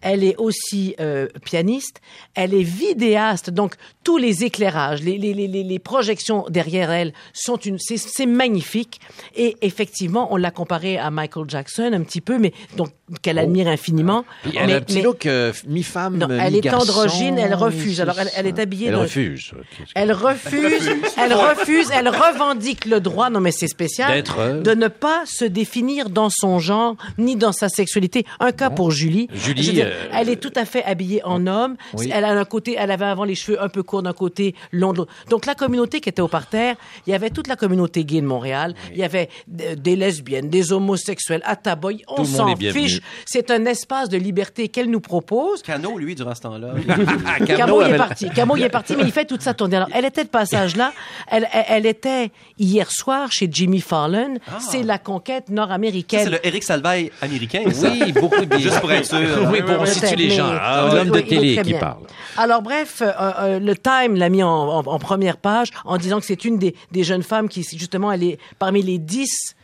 [0.01, 2.01] Elle est aussi euh, pianiste.
[2.35, 3.51] Elle est vidéaste.
[3.51, 8.27] Donc, tous les éclairages, les, les, les, les- projections derrière elle sont une, c'est, c'est
[8.27, 9.01] magnifique.
[9.37, 12.89] Et effectivement, on l'a comparée à Michael Jackson un petit peu, mais donc,
[13.23, 14.25] qu'elle admire infiniment.
[14.43, 16.81] Puis elle Mais- a un petit mais- look euh, mi-femme, non, elle est mi-garçon.
[16.91, 18.01] androgyne, elle refuse.
[18.01, 19.53] Alors, elle, elle est habillée Elle de- refuse.
[19.95, 24.71] Elle refuse, elle refuse, elle revendique le droit, non mais c'est spécial, D'être, euh, de
[24.75, 28.25] ne pas se définir dans son genre ni dans sa sexualité.
[28.41, 29.29] Un cas pour Julie.
[29.35, 31.77] Julie, dire, euh, elle est tout à fait habillée en homme.
[31.95, 32.11] Oui.
[32.13, 34.93] Elle a un côté, elle avait avant les cheveux un peu courts d'un côté, longs
[34.93, 35.13] de l'autre.
[35.31, 38.27] Donc la communauté qui était au parterre, il y avait toute la communauté gay de
[38.27, 38.75] Montréal.
[38.93, 42.03] Il y avait des lesbiennes, des homosexuels, à Taboy.
[42.17, 42.85] On Tout le monde s'en est bienvenu.
[42.89, 43.01] fiche.
[43.27, 45.63] C'est un espace de liberté qu'elle nous propose.
[45.63, 46.69] Cano, lui, durant ce temps-là.
[47.47, 48.29] Camo, il est parti.
[48.31, 49.77] Camo, il est parti, mais il fait toute sa tournée.
[49.77, 50.93] Alors, elle était de passage là.
[51.29, 54.35] Elle, elle, elle était hier soir chez Jimmy Fallon.
[54.61, 56.31] C'est la conquête C'est nord-américaine.
[56.31, 57.63] le Eric Salvaille américain.
[57.73, 57.89] ça.
[57.91, 59.19] Oui, beaucoup de Juste pour être sûr.
[59.51, 60.49] Oui, pour situer les gens.
[60.49, 61.79] Ah, L'homme oui, de télé qui bien.
[61.81, 62.03] parle.
[62.37, 66.21] Alors bref, euh, euh, le Time l'a mis en, en- en première page en disant
[66.21, 69.55] que c'est une des, des jeunes femmes qui, justement, elle est parmi les dix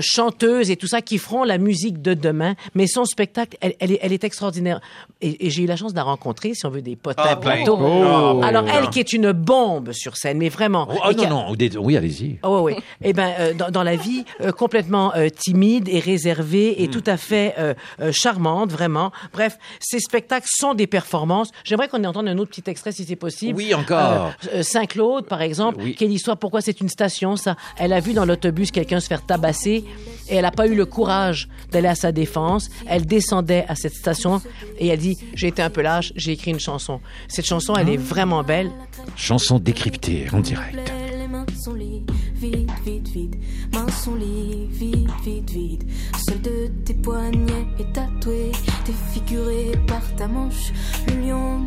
[0.00, 2.54] chanteuses et tout ça qui feront la musique de demain.
[2.74, 4.80] Mais son spectacle, elle, elle est, elle est extraordinaire.
[5.20, 7.34] Et, et j'ai eu la chance de la rencontrer, si on veut des potins Ah,
[7.34, 7.40] ben.
[7.40, 7.78] plateaux.
[7.80, 8.40] Oh.
[8.44, 10.88] Alors elle qui est une bombe sur scène, mais vraiment.
[10.90, 11.80] Oh, ah, qui non, a- non.
[11.82, 12.38] Oui, allez-y.
[12.42, 12.82] Oh, oui, oui.
[13.02, 16.90] Eh ben, euh, dans, dans la vie, euh, complètement euh, timide et réservée et Hmm.
[16.90, 19.12] tout à fait euh, euh, charmante, vraiment.
[19.32, 21.50] Bref, ces spectacles sont des performances.
[21.64, 23.56] J'aimerais qu'on ait entendu un autre petit extrait, si c'est possible.
[23.56, 23.98] Oui, encore.
[23.98, 25.78] Euh, euh, Saint-Claude, par exemple.
[25.82, 25.94] Oui.
[25.96, 27.56] Quelle histoire Pourquoi c'est une station, ça?
[27.78, 29.79] Elle a vu dans l'autobus quelqu'un se faire tabasser
[30.28, 32.70] et elle n'a pas eu le courage d'aller à sa défense.
[32.86, 34.40] Elle descendait à cette station
[34.78, 37.00] et elle dit J'ai été un peu lâche, j'ai écrit une chanson.
[37.28, 38.70] Cette chanson, elle est vraiment belle.
[39.16, 40.78] Chanson décryptée en direct.
[41.18, 42.02] Les mains sont liées,
[42.34, 43.34] vite, vite, vite.
[43.72, 45.82] Mains sont liées, vite, vite, vite.
[46.26, 47.59] Seul de tes poignets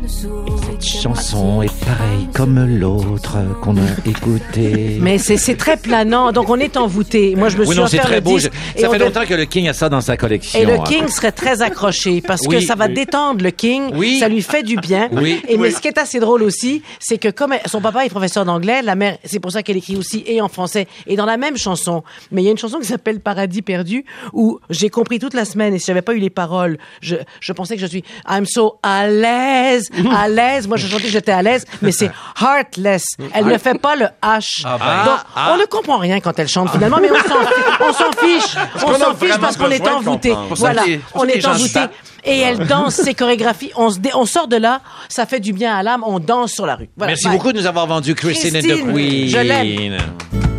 [0.06, 4.98] Cette chanson est pareil comme l'autre qu'on a écouté.
[5.00, 7.34] Mais c'est c'est très planant, donc on est envoûté.
[7.36, 8.36] Moi, je me oui, suis non, c'est très le beau.
[8.36, 8.52] disque.
[8.74, 10.58] Je- et Ça fait de- longtemps que le King a ça dans sa collection.
[10.58, 10.84] Et le hein.
[10.86, 12.94] King serait très accroché parce que Oui, ça va oui.
[12.94, 13.90] détendre le King.
[13.94, 14.18] Oui.
[14.20, 15.08] Ça lui fait du bien.
[15.12, 15.40] Oui.
[15.48, 15.72] Et mais Oui.
[15.72, 18.94] ce qui est assez drôle aussi, c'est que comme son papa est professeur d'anglais, la
[18.94, 22.02] mère, c'est pour ça qu'elle écrit aussi et en français et dans la même chanson.
[22.30, 25.44] Mais il y a une chanson qui s'appelle Paradis perdu où j'ai compris toute la
[25.44, 28.46] semaine et si j'avais pas eu les paroles, je, je pensais que je suis I'm
[28.46, 30.66] so à l'aise, à l'aise.
[30.66, 32.10] Moi, je chantais que j'étais à l'aise, mais c'est
[32.40, 33.04] heartless.
[33.32, 34.62] Elle ne fait pas le H.
[34.64, 35.04] Ah ben.
[35.04, 38.12] Donc, Ah, on ne comprend rien quand elle chante finalement, mais on s'en on s'en
[38.18, 38.56] fiche.
[38.86, 40.34] On s'en fiche parce qu'on est envoûté.
[40.50, 40.82] Voilà,
[41.14, 41.80] on est envoûté.
[42.24, 43.70] Et elle danse ses chorégraphies.
[43.76, 46.64] On, se on sort de là, ça fait du bien à l'âme, on danse sur
[46.64, 46.88] la rue.
[46.96, 47.36] Voilà, Merci bye.
[47.36, 49.28] beaucoup de nous avoir vendu Christine, and the Christine, Queen.
[49.28, 50.53] je l'aime.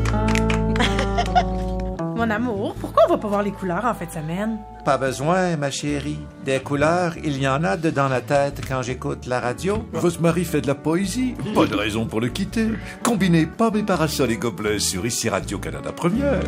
[2.26, 4.58] Mon amour, pourquoi on va pas voir les couleurs en fin de semaine?
[4.84, 6.18] Pas besoin, ma chérie.
[6.44, 9.86] Des couleurs, il y en a de dans la tête quand j'écoute la radio.
[9.94, 11.36] Rosemary fait de la poésie.
[11.54, 12.70] Pas de raison pour le quitter.
[13.04, 16.40] Combinez pommes et parasols et gobelets sur ici Radio-Canada Première.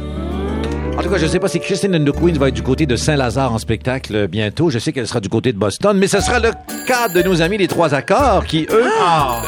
[0.97, 2.63] En tout cas, je ne sais pas si Christine and the Queen va être du
[2.63, 4.71] côté de Saint-Lazare en spectacle bientôt.
[4.71, 6.49] Je sais qu'elle sera du côté de Boston, mais ce sera le
[6.87, 8.85] cas de nos amis les Trois Accords qui, eux,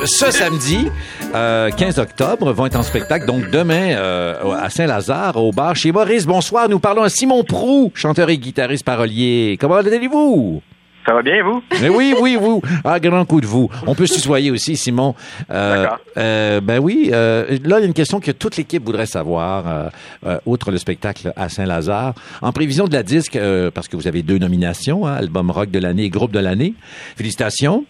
[0.03, 0.89] ce samedi,
[1.33, 3.25] euh, 15 octobre, vont être en spectacle.
[3.25, 6.25] Donc demain, euh, à Saint-Lazare, au bar chez Maurice.
[6.25, 9.57] Bonsoir, nous parlons à Simon Prou, chanteur et guitariste parolier.
[9.59, 10.61] Comment allez-vous?
[11.05, 11.63] Ça va bien, vous?
[11.81, 12.61] Mais oui, oui, vous.
[12.83, 13.69] Ah, grand coup de vous.
[13.87, 15.15] On peut se tutoyer aussi, Simon.
[15.49, 15.97] Euh, D'accord.
[16.17, 17.09] euh, ben oui.
[17.13, 19.89] euh, là, il y a une question que toute l'équipe voudrait savoir, euh,
[20.27, 22.13] euh, outre le spectacle à Saint-Lazare.
[22.41, 25.71] En prévision de la disque, euh, parce que vous avez deux nominations, hein, album rock
[25.71, 26.73] de l'année et groupe de l'année.
[27.15, 27.85] Félicitations.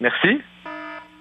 [0.00, 0.40] Merci.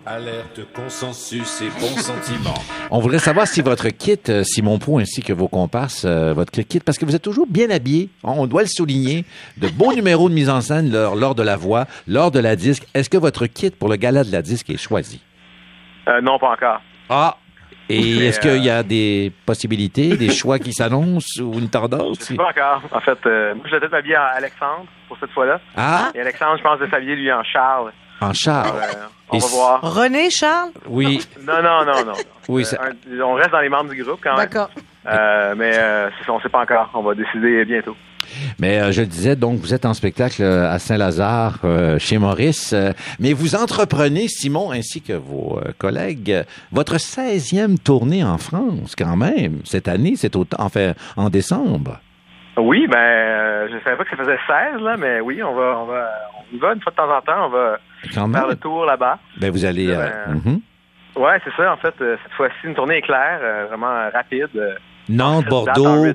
[0.09, 2.53] Alerte consensus et bons sentiments.
[2.91, 6.61] On voudrait savoir si votre kit, euh, Simon Pou, ainsi que vos comparses, euh, votre
[6.61, 9.25] kit, parce que vous êtes toujours bien habillés, on on doit le souligner,
[9.57, 12.55] de beaux numéros de mise en scène lors, lors de la voix, lors de la
[12.55, 12.87] disque.
[12.93, 15.21] Est-ce que votre kit pour le gala de la disque est choisi?
[16.07, 16.81] Euh, non, pas encore.
[17.09, 17.35] Ah!
[17.89, 22.31] Et est-ce qu'il y a des possibilités, des choix qui s'annoncent ou une tendance?
[22.33, 22.81] Pas encore.
[22.93, 25.59] En fait, euh, moi, je vais peut-être m'habiller en Alexandre pour cette fois-là.
[25.75, 26.11] Ah!
[26.15, 27.91] Et Alexandre, je pense de s'habiller, lui, en Charles.
[28.21, 28.73] En char.
[29.33, 29.81] Euh, on Et va voir.
[29.81, 30.71] René, Charles?
[30.87, 31.25] Oui.
[31.45, 32.13] Non, non, non, non.
[32.49, 34.45] Oui, Euh, ça- un- on reste dans les membres du groupe quand même.
[34.47, 34.69] D'accord.
[35.05, 36.89] Euh, mais euh, on sait pas encore.
[36.93, 37.95] On va décider bientôt.
[38.59, 42.17] Mais euh, je le disais, donc, vous êtes en spectacle euh, à Saint-Lazare, euh, chez
[42.17, 42.71] Maurice.
[42.73, 48.37] euh, mais vous entreprenez, Simon, ainsi que vos euh, collègues, euh, votre 16e tournée en
[48.37, 51.99] France, quand même, cette année, c'est au enfin, en décembre.
[52.57, 54.39] Oui, ben, euh, je savais pas que ça faisait
[54.73, 56.09] 16, là, mais oui, on va, on va,
[56.51, 57.45] on y va une fois de temps en temps.
[57.45, 57.77] On va
[58.13, 59.19] Quand faire le tour là-bas.
[59.39, 59.89] Ben, vous allez...
[59.89, 60.61] euh, Ben, mhm.
[61.15, 61.73] Ouais, c'est ça.
[61.73, 64.49] En fait, euh, cette fois-ci, une tournée éclair, euh, vraiment rapide.
[64.55, 64.75] euh,
[65.09, 66.05] Nantes, Bordeaux.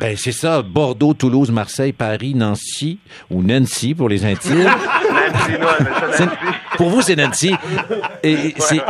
[0.00, 0.62] Ben, c'est ça.
[0.62, 2.98] Bordeaux, Toulouse, Marseille, Paris, Nancy,
[3.30, 4.64] ou Nancy pour les intimes.
[4.64, 6.58] Nancy, nous, on appelle ça C'est- Nancy.
[6.76, 7.54] Pour vous, c'est Nancy.
[8.22, 8.82] Et, c'est- c'est-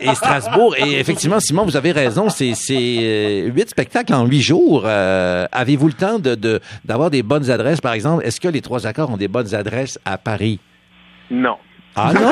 [0.00, 0.74] et Strasbourg.
[0.78, 2.28] Et effectivement, Simon, vous avez raison.
[2.28, 4.82] C'est c'est, euh, huit spectacles en huit jours.
[4.86, 8.24] Euh, Avez-vous le temps de de- d'avoir des bonnes adresses, par exemple?
[8.26, 10.60] Est-ce que les trois accords ont des bonnes adresses à Paris?
[11.30, 11.56] Non.
[11.96, 12.30] Ah non!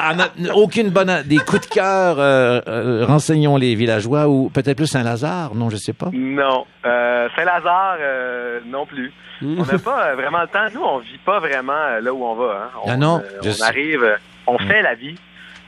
[0.00, 1.10] Ah, non, aucune bonne...
[1.10, 5.70] a- Des coups de cœur, euh, euh, renseignons les villageois, ou peut-être plus Saint-Lazare, non,
[5.70, 6.08] je sais pas.
[6.12, 6.64] Non.
[6.86, 9.12] Euh, Saint-Lazare, euh, non plus.
[9.42, 10.66] On n'a pas euh, vraiment le temps.
[10.72, 12.44] Nous, on vit pas vraiment euh, là où on va.
[12.74, 12.78] hein.
[12.84, 13.64] On, Ah non, euh, je on sais.
[13.64, 15.16] arrive, euh, on fait la vie.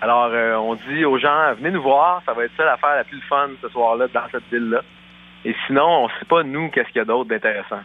[0.03, 3.05] Alors, euh, on dit aux gens, venez nous voir, ça va être ça l'affaire la
[3.05, 4.81] plus fun ce soir-là dans cette ville-là.
[5.45, 7.81] Et sinon, on sait pas, nous, qu'est-ce qu'il y a d'autre d'intéressant.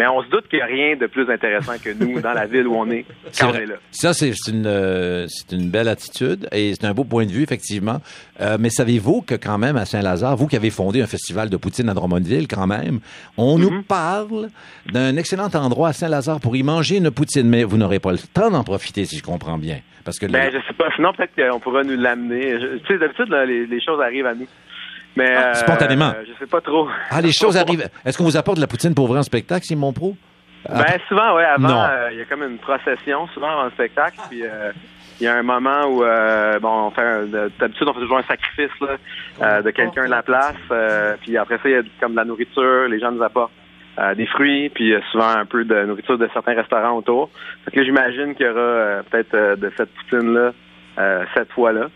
[0.00, 2.46] Mais on se doute qu'il n'y a rien de plus intéressant que nous dans la
[2.46, 3.04] ville où on est
[3.38, 3.64] quand on vrai.
[3.64, 3.74] est là.
[3.90, 8.00] Ça, c'est une, euh, une belle attitude et c'est un beau point de vue, effectivement.
[8.40, 11.56] Euh, mais savez-vous que quand même, à Saint-Lazare, vous qui avez fondé un festival de
[11.58, 13.00] poutine à Drummondville, quand même,
[13.36, 13.60] on Mm-hmm.
[13.70, 14.48] nous parle
[14.90, 18.18] d'un excellent endroit à Saint-Lazare pour y manger une poutine, mais vous n'aurez pas le
[18.18, 19.80] temps d'en profiter, si je comprends bien.
[20.04, 20.86] Parce que Ben, le- je sais pas.
[20.96, 22.56] Sinon, peut-être qu'on pourra nous l'amener.
[22.86, 24.46] Tu sais, d'habitude, les, les choses arrivent à nous.
[25.16, 26.12] Mais euh, spontanément.
[26.26, 26.88] je sais pas trop.
[27.10, 27.88] Ah, les choses arrivent.
[28.04, 30.16] Est-ce qu'on vous apporte de la poutine pour ouvrir un spectacle, Simon Pro?
[30.68, 31.44] Ben souvent, ouais.
[31.58, 31.68] Non.
[31.68, 34.18] Avant, euh, il y a comme une procession, souvent avant le spectacle.
[34.28, 34.72] Puis euh,
[35.18, 37.26] il y a un moment où, euh, bon, on fait
[37.58, 38.88] d'habitude, on fait toujours un sacrifice là,
[39.42, 40.54] euh, de quelqu'un de la place.
[40.70, 42.88] euh, puis après ça, il y a comme de la nourriture.
[42.88, 43.52] Les gens nous apportent
[43.98, 47.30] euh, des fruits, puis euh, souvent un peu de nourriture de certains restaurants autour.
[47.64, 50.52] Fait que là, j'imagine qu'il y aura euh, peut-être euh, de cette poutine là
[50.98, 51.86] euh, cette fois-là.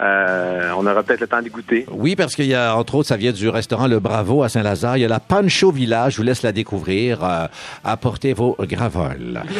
[0.00, 1.84] Euh, on aura peut-être le temps d'y goûter.
[1.90, 4.96] Oui, parce qu'il y a, entre autres, ça vient du restaurant Le Bravo à Saint-Lazare.
[4.96, 6.12] Il y a la Pancho Village.
[6.12, 7.24] Je vous laisse la découvrir.
[7.24, 7.46] Euh,
[7.84, 9.42] apportez vos gravoles.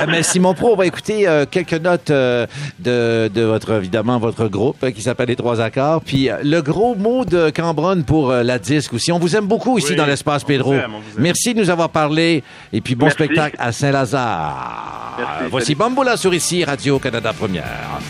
[0.00, 2.46] Euh, Mais Simon Pro, on va écouter euh, quelques notes euh,
[2.78, 6.00] de, de votre, évidemment, votre groupe euh, qui s'appelle Les Trois Accords.
[6.02, 9.12] Puis euh, le gros mot de Cambronne pour euh, la disque aussi.
[9.12, 10.72] On vous aime beaucoup ici Oui, dans l'espace Pedro.
[10.72, 11.22] vous aime, on vous aime.
[11.22, 12.42] Merci de nous avoir parlé.
[12.72, 13.16] Et puis bon Merci.
[13.24, 15.16] spectacle à Saint-Lazare.
[15.18, 15.78] Merci, Voici salut.
[15.78, 18.00] Bamboula sur ici, Radio-Canada Première.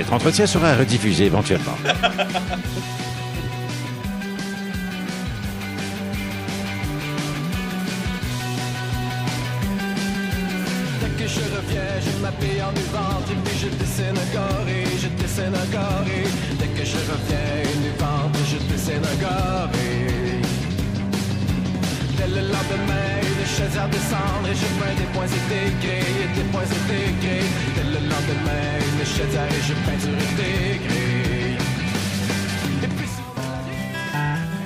[0.00, 1.76] Cet entretien sera rediffusé éventuellement.
[1.82, 1.90] Dès
[11.18, 15.54] que je reviens, je m'habille en uvante et puis je dessine un goré, je dessine
[15.54, 16.24] un goré.
[16.58, 20.40] Dès que je reviens, une uvante, je dessine un goré.
[22.16, 23.19] Dès le lendemain,
[23.50, 26.62] une chaudière de cendre et je peins des points et des grilles, et des points
[27.20, 27.42] grilles.
[27.74, 31.58] Dès le lendemain, une chaudière et je peinture grilles.
[32.82, 33.08] Et puis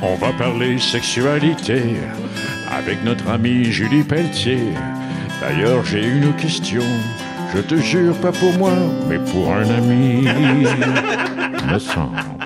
[0.02, 1.96] On va parler sexualité
[2.70, 4.74] avec notre amie Julie Pelletier.
[5.40, 6.82] D'ailleurs, j'ai une question.
[7.54, 8.72] Je te jure, pas pour moi,
[9.08, 10.22] mais pour un ami,
[11.72, 12.43] me semble.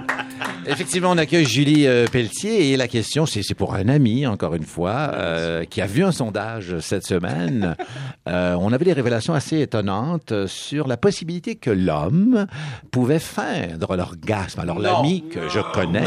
[0.69, 4.65] Effectivement, on accueille Julie euh, Pelletier et la question, c'est pour un ami, encore une
[4.65, 7.77] fois, euh, qui a vu un sondage cette semaine.
[8.29, 12.47] Euh, on avait des révélations assez étonnantes sur la possibilité que l'homme
[12.91, 14.61] pouvait feindre l'orgasme.
[14.61, 16.05] Alors, l'ami que je connais...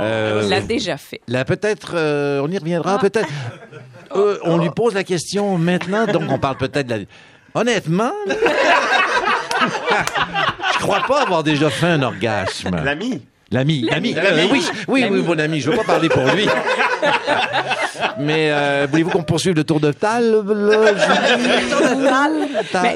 [0.00, 1.20] Euh, l'a déjà fait.
[1.28, 3.28] Là, peut-être, euh, on y reviendra, peut-être.
[4.16, 7.00] Euh, on lui pose la question maintenant, donc on parle peut-être de la...
[7.60, 8.12] Honnêtement,
[10.72, 12.82] je crois pas avoir déjà fait un orgasme.
[12.82, 13.20] L'ami?
[13.50, 16.46] L'ami, l'ami, euh, oui, oui, oui, mon ami, je veux pas parler pour lui.
[18.18, 20.42] Mais euh, voulez-vous qu'on poursuive le tour de table,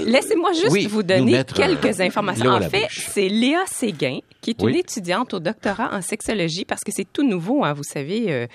[0.06, 2.50] Laissez-moi juste Oui, vous donner euh, quelques informations.
[2.50, 4.72] En fait, c'est Léa Séguin, qui est Oui.
[4.72, 8.26] une étudiante au doctorat en sexologie, parce que c'est tout nouveau, hein, vous savez.
[8.28, 8.46] euh,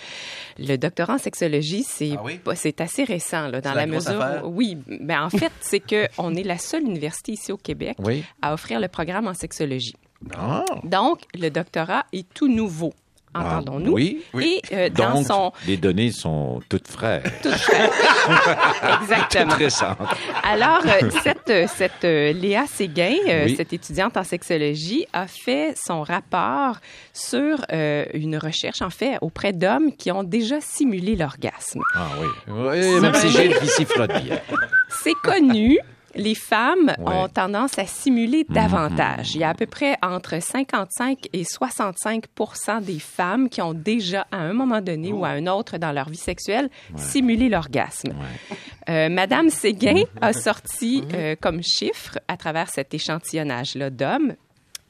[0.59, 2.11] le doctorat en sexologie, c'est
[2.55, 4.21] c'est assez récent, là, dans la mesure.
[4.21, 4.43] affaire.
[4.45, 7.97] Oui, ben en fait, c'est que on est la seule université ici au Québec
[8.41, 9.95] à offrir le programme en sexologie.
[10.35, 10.63] Ah.
[10.83, 12.93] Donc, le doctorat est tout nouveau.
[13.33, 13.91] Ah, Entendons-nous.
[13.93, 14.23] oui.
[14.41, 17.23] Et euh, dans Donc, son les données sont toutes fraîches.
[19.01, 19.49] Exactement.
[19.51, 19.97] Toutes récentes.
[20.43, 23.55] Alors, euh, cette, euh, cette euh, Léa Séguin, euh, Oui.
[23.55, 26.77] cette étudiante en sexologie, a fait son rapport
[27.13, 31.81] sur euh, une recherche, en fait, auprès d'hommes qui ont déjà simulé l'orgasme.
[31.95, 32.27] Ah oui.
[32.47, 34.31] Oui, même si j'ai ici frottis.
[34.89, 35.77] C'est connu.
[36.17, 37.13] Les femmes Ouais.
[37.13, 39.35] ont tendance à simuler davantage.
[39.35, 42.25] Il y a à peu près entre 55 et 65
[42.81, 46.09] des femmes qui ont déjà, à un moment donné ou à un autre dans leur
[46.09, 48.13] vie sexuelle, simulé l'orgasme.
[48.89, 54.33] Euh, Madame Séguin a sorti euh, comme chiffre, à travers cet échantillonnage-là d'hommes,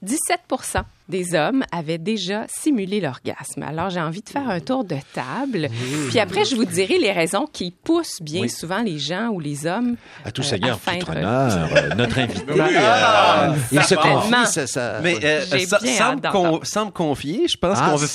[0.05, 3.63] 17% des hommes avaient déjà simulé l'orgasme.
[3.63, 5.69] Alors, j'ai envie de faire un tour de table.
[6.09, 8.49] Puis après, je vous dirai les raisons qui poussent bien Oui.
[8.49, 9.95] souvent les gens ou les hommes
[10.25, 11.05] À tout euh, Seigneur, à feindre.
[11.05, 12.43] tout honneur, euh, notre invité,
[12.77, 15.45] Ah, euh, il se confie, ça, ça- Mais euh,
[15.81, 16.31] d'entendre.
[16.31, 18.07] con- sans me confier, je pense Ah, qu'on veut,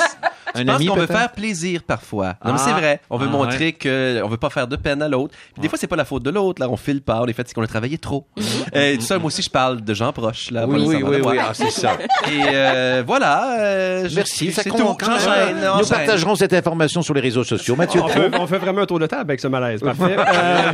[0.54, 2.34] un pense ami qu'on veut faire plaisir parfois.
[2.44, 2.62] Non, mais Ah.
[2.64, 3.00] c'est vrai.
[3.10, 3.72] On veut Ah, montrer ouais.
[3.72, 5.34] que on veut pas faire de peine à l'autre.
[5.54, 6.60] Puis Des fois, c'est pas la faute de l'autre.
[6.60, 7.20] Là, on file pas.
[7.22, 8.26] On est fait, c'est qu'on a travaillé trop.
[8.74, 10.50] Euh, tout ça, moi aussi, je parle de gens proches.
[10.50, 11.92] Là, Oui, oui, oui, oui, ah, c'est ça.
[12.30, 13.58] Et euh, voilà.
[13.60, 14.76] euh, Merci, ça tout.
[14.76, 15.56] J'enchaîne.
[15.78, 17.76] Nous partagerons cette information sur les réseaux sociaux.
[17.76, 19.80] Mathieu On fait, on fait vraiment un tour de table avec ce malaise.
[19.80, 20.16] Parfait.
[20.32, 20.72] Euh,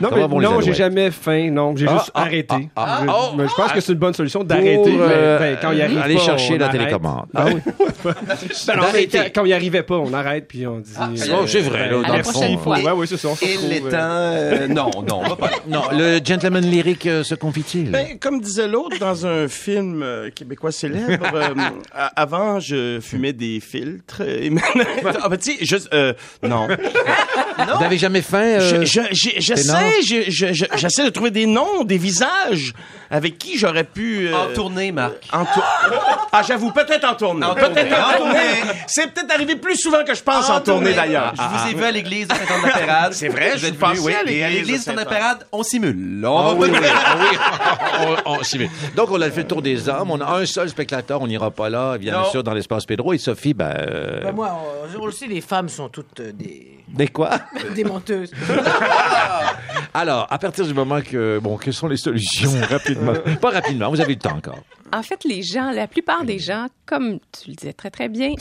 [0.00, 1.50] non, mais bon, les non, j'ai jamais faim.
[1.50, 2.68] Non, j'ai Ah, juste ah, arrêté.
[2.76, 3.74] ah, ah, je, oh, pense ah.
[3.74, 4.96] que c'est une bonne solution d'arrêter.
[4.98, 6.78] Euh, ben, quand il arrive aller pas, chercher la arrête.
[6.80, 7.26] télécommande.
[7.34, 7.60] Ah oui.
[9.06, 10.90] Quand, quand il arrivait pas, on arrête puis on dit.
[10.98, 12.82] oh, c'est vrai, là, dans fond, il faut- ouais.
[12.82, 13.28] Ouais, oui, c'est ça.
[13.28, 13.96] on se Il est euh, temps.
[14.00, 15.50] euh, non, non, on va pas.
[15.66, 17.90] Non, le gentleman lyrique euh, se confie-t-il?
[17.90, 21.54] Ben, comme disait l'autre dans un film euh, québécois célèbre, euh,
[22.16, 24.22] avant je fumais des filtres.
[24.22, 24.84] Et maintenant,
[25.22, 26.68] ah, ben, tu sais, juste, euh, non.
[26.68, 28.38] Vous n'avez jamais faim?
[28.60, 28.84] euh?
[28.84, 32.72] J'essaie, je- je- je- j'essaie de trouver des noms, des visages
[33.10, 34.28] avec qui j'aurais pu.
[34.28, 35.28] euh, En tournée, Marc.
[35.32, 35.64] en tour-
[36.32, 37.46] Ah, j'avoue, peut-être en tournée.
[37.46, 37.94] En Peut-être tournée.
[37.94, 38.38] en En tournée.
[38.88, 41.32] C'est peut-être arrivé plus souvent que je pense en, tournée d'ailleurs.
[41.36, 43.12] Je vous ai vu à l'église de Saint-Anne-de-la-Pérade.
[43.14, 44.14] C'est vrai, Vous je venu, oui.
[44.14, 44.98] à Et l'église à de l'église de Saint-Anne.
[44.98, 46.24] Saint-Anne-de-la-Pérade, on simule.
[46.26, 46.70] On Ah va oui,
[47.40, 48.16] ah.
[48.26, 48.70] On- on met.
[48.96, 50.10] Donc, on a fait le tour des hommes.
[50.10, 51.20] On a un seul spectateur.
[51.22, 52.30] On n'ira pas là, bien Non.
[52.30, 53.12] sûr, dans l'espace Pedro.
[53.12, 53.74] Et Sophie, ben...
[53.78, 54.58] euh, Ben moi,
[54.96, 57.30] on, on le sait, les femmes sont toutes euh, des, Des quoi?
[57.74, 58.32] des menteuses.
[59.94, 61.38] Alors, à partir du moment que...
[61.38, 62.50] Bon, quelles sont les solutions?
[62.68, 63.14] rapidement.
[63.40, 64.60] Pas rapidement, vous avez le temps encore.
[64.92, 68.32] En fait, les gens, la plupart des gens, comme tu le disais très, très bien,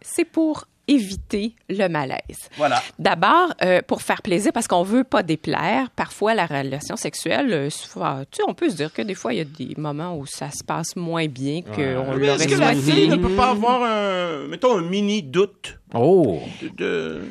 [0.00, 2.48] c'est pour éviter le malaise.
[2.56, 2.82] Voilà.
[2.98, 5.90] D'abord, euh, pour faire plaisir, parce qu'on veut pas déplaire.
[5.96, 9.32] Parfois, la relation sexuelle, euh, souvent, tu sais, on peut se dire que des fois,
[9.32, 12.48] il y a des moments où ça se passe moins bien qu'on Mais l'aurait est-ce
[12.48, 16.40] que la fille ne peut pas avoir un, mettons, un mini doute Oh!
[16.76, 17.22] de...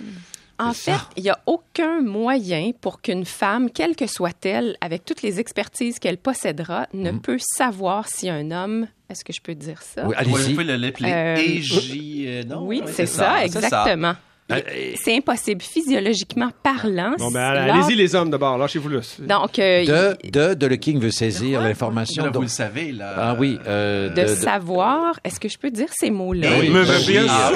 [0.59, 5.21] En fait, il n'y a aucun moyen pour qu'une femme, quelle que soit-elle, avec toutes
[5.21, 9.81] les expertises qu'elle possédera, ne peut savoir si un homme, est-ce que je peux dire
[9.81, 10.05] ça?
[10.07, 10.55] Oui, allez-y.
[11.03, 12.65] Euh, EJ, euh, non?
[12.65, 14.13] Oui, Oui, c'est ça, exactement.
[14.49, 17.15] C'est impossible, physiologiquement parlant.
[17.17, 18.57] Bon, ben, allez-y, les hommes, d'abord.
[18.57, 18.99] Lâchez-vous là.
[19.19, 22.29] Donc, euh, De, de, de le King veut saisir l'information.
[22.31, 23.13] Vous le savez, là.
[23.17, 23.57] Ah oui.
[23.67, 26.49] euh, de, savoir, est-ce que je peux dire ces mots-là?
[26.59, 27.31] Oui, Mais ben bien oui, sûr.
[27.31, 27.51] ah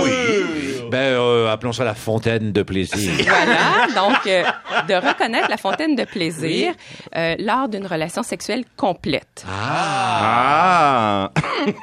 [0.90, 3.12] Ben, euh, appelons ça la fontaine de plaisir.
[3.28, 4.44] Voilà, donc euh,
[4.88, 6.74] de reconnaître la fontaine de plaisir
[7.16, 9.46] euh, lors d'une relation sexuelle complète.
[9.50, 11.32] Ah!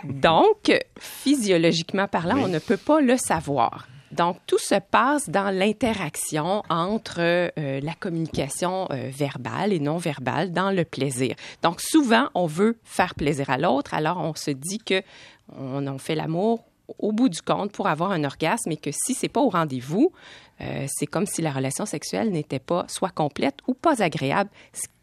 [0.04, 3.86] Donc, physiologiquement parlant, on ne peut pas le savoir.
[4.14, 10.52] Donc, tout se passe dans l'interaction entre euh, la communication euh, verbale et non verbale
[10.52, 11.34] dans le plaisir.
[11.62, 15.02] Donc, souvent, on veut faire plaisir à l'autre, alors on se dit que
[15.58, 16.64] on en fait l'amour
[16.98, 20.12] au bout du compte pour avoir un orgasme et que si c'est pas au rendez-vous,
[20.60, 24.50] euh, c'est comme si la relation sexuelle n'était pas soit complète ou pas agréable,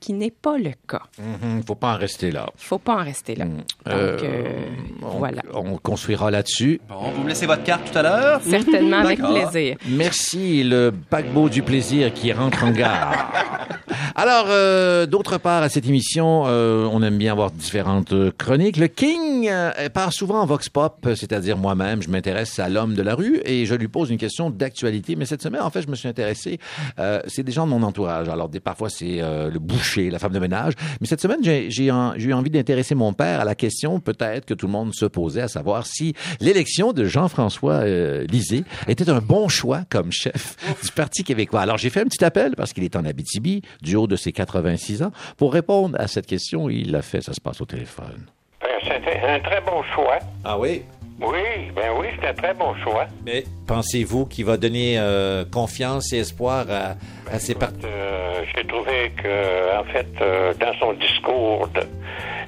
[0.01, 1.03] qui n'est pas le cas.
[1.19, 2.49] Il ne faut pas en rester là.
[2.57, 3.45] Il faut pas en rester là.
[3.45, 4.65] Donc, euh,
[5.03, 5.43] on, voilà.
[5.53, 6.81] on construira là-dessus.
[6.89, 8.41] Bon, vous me laissez votre carte tout à l'heure?
[8.41, 9.77] Certainement avec plaisir.
[9.87, 13.31] Merci, le paquebot du plaisir qui rentre en gare.
[14.15, 18.77] Alors, euh, d'autre part, à cette émission, euh, on aime bien avoir différentes euh, chroniques.
[18.77, 23.01] Le King euh, part souvent en vox pop, c'est-à-dire moi-même, je m'intéresse à l'homme de
[23.01, 25.15] la rue et je lui pose une question d'actualité.
[25.15, 26.59] Mais cette semaine, en fait, je me suis intéressé,
[26.99, 28.27] euh, c'est des gens de mon entourage.
[28.29, 29.59] Alors, des, parfois, c'est euh, le
[29.91, 30.73] boucher, la femme de ménage.
[30.99, 34.53] Mais cette semaine, j'ai en- eu envie d'intéresser mon père à la question peut-être que
[34.53, 39.19] tout le monde se posait, à savoir si l'élection de Jean-François euh, Lisée était un
[39.19, 41.61] bon choix comme chef du Parti québécois.
[41.61, 44.31] Alors, j'ai fait un petit appel parce qu'il est en Abitibi, du haut de ses
[44.31, 45.11] 86 ans.
[45.37, 48.25] Pour répondre à cette question, il l'a fait, ça se passe au téléphone.
[48.61, 50.19] Ben, C'était un très bon choix.
[50.43, 50.83] Ah oui?
[51.21, 53.05] Oui, ben oui, c'était un très bon choix.
[53.25, 56.95] Mais pensez-vous qu'il va donner euh, confiance et espoir à,
[57.31, 57.85] à ses partis?
[57.85, 61.69] Euh, J'ai trouvé que, en fait, euh, dans son discours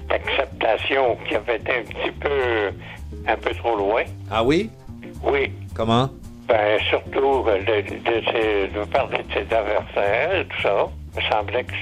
[0.09, 2.71] d'acceptation, qui avait été un petit peu,
[3.27, 4.03] un peu trop loin.
[4.31, 4.69] Ah oui?
[5.23, 5.51] Oui.
[5.75, 6.09] Comment?
[6.47, 10.87] Ben, surtout euh, de, de, ses- de parler de ses adversaires et tout ça.
[11.15, 11.73] Il me semblait que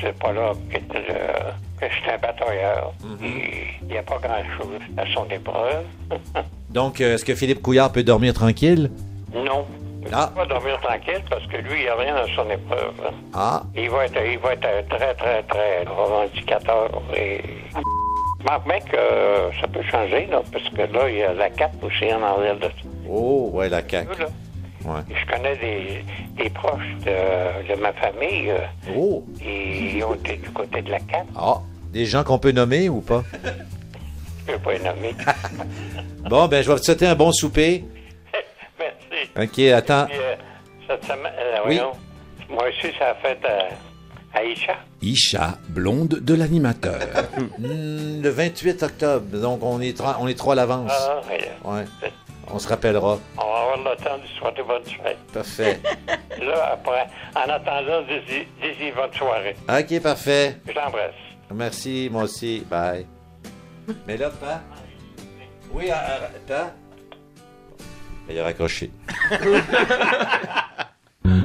[0.00, 2.92] c'est pas là qu'était le- que j'étais un batailleur.
[3.20, 5.84] Il n'y a pas grand-chose à son épreuve.
[6.70, 8.90] Donc, euh, est-ce que Philippe Couillard peut dormir tranquille?
[9.34, 9.66] non.
[10.00, 10.28] Il ne Ah.
[10.28, 12.94] peut pas dormir tranquille parce que lui, il n'y a rien à son épreuve.
[13.34, 16.88] Ah, Il va être, il va être très, très, très revendicateur.
[17.16, 17.42] Et...
[18.66, 22.10] Mec, euh, ça peut changer, là, parce que là, il y a la cape aussi
[22.14, 22.70] en arrière de ça.
[23.10, 24.08] oh, ouais, la CAQ.
[24.94, 25.00] Ouais.
[25.10, 26.04] Je connais des,
[26.42, 28.50] des proches de, de ma famille.
[28.50, 28.58] euh,
[28.96, 31.26] Oh, Ils ont été du côté de la cape.
[31.36, 31.58] ah,
[31.92, 33.22] des gens qu'on peut nommer ou pas?
[34.46, 35.14] Je ne peux pas les nommer.
[36.28, 37.84] Bon, ben, je vais te souhaiter un bon souper.
[38.78, 39.30] Merci.
[39.36, 40.06] OK, attends.
[40.06, 40.34] Puis, euh,
[40.86, 41.76] cette semaine, euh, Oui.
[41.76, 41.92] voyons,
[42.50, 43.60] moi aussi, ça a fait euh,
[44.34, 44.74] Aïcha.
[45.00, 46.98] Isha, blonde de l'animateur.
[47.58, 50.90] Hmm, le 28 octobre, donc on est, trois- on est trois à l'avance.
[50.94, 51.50] Ah, ouais.
[51.64, 51.84] Ouais.
[52.52, 53.18] On se rappellera.
[53.38, 53.47] On
[53.78, 55.18] avoir le temps de souhaiter bonne fête.
[55.32, 55.80] Parfait.
[56.40, 59.56] Là, après, en attendant, dis-y dis-y bonne soirée.
[59.68, 60.56] OK, parfait.
[60.66, 61.14] Je t'embrasse.
[61.54, 62.64] Merci, moi aussi.
[62.68, 63.06] Bye.
[64.06, 64.60] Mais là, pas.
[65.72, 65.86] Oui,
[66.46, 66.72] pas.
[68.28, 68.90] Il a raccroché.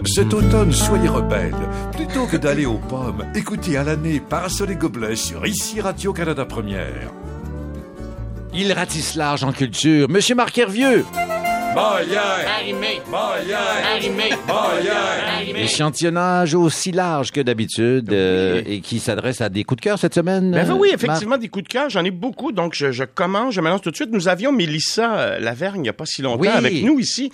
[0.05, 1.55] Cet automne, soyez rebelles.
[1.93, 7.11] Plutôt que d'aller aux pommes, écoutez à l'année Parasol et Gobelets sur ici Radio-Canada Première.
[8.53, 10.09] Il ratisse large en culture.
[10.09, 11.05] Monsieur Marc Hervieux.
[11.75, 12.99] Arrimé.
[13.91, 15.61] Arrimé.
[15.63, 20.13] Échantillonnage aussi large que d'habitude euh, et qui s'adresse à des coups de cœur cette
[20.13, 20.51] semaine.
[20.51, 21.03] Ben oui, Marc?
[21.03, 23.81] effectivement, des coups de cœur, j'en ai beaucoup, donc je, je commence, je me lance
[23.81, 24.09] tout de suite.
[24.11, 26.47] Nous avions Mélissa euh, Lavergne il n'y a pas si longtemps Oui.
[26.47, 27.31] avec nous ici.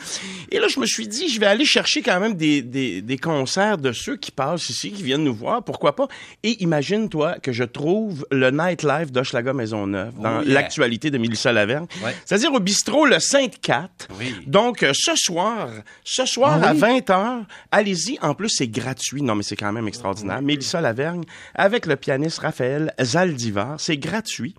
[0.51, 3.17] Et là, je me suis dit, je vais aller chercher quand même des, des, des
[3.17, 6.07] concerts de ceux qui passent ici, qui viennent nous voir, pourquoi pas.
[6.43, 10.53] Et imagine-toi que je trouve le nightlife d'Hochelaga Maisonneuve dans Oh yeah.
[10.53, 11.87] l'actualité de Mélissa Lavergne.
[12.03, 12.15] Ouais.
[12.25, 13.89] C'est-à-dire au bistrot Le Sainte-Cat.
[14.19, 14.28] Oui.
[14.47, 15.69] Donc, euh, ce soir,
[16.03, 16.79] ce soir Ah à oui?
[16.79, 18.17] 20h, allez-y.
[18.21, 19.21] En plus, c'est gratuit.
[19.21, 20.41] Non, mais c'est quand même extraordinaire.
[20.41, 21.23] Mélissa Lavergne
[21.55, 23.75] avec le pianiste Raphaël Zaldivar.
[23.79, 24.55] C'est gratuit.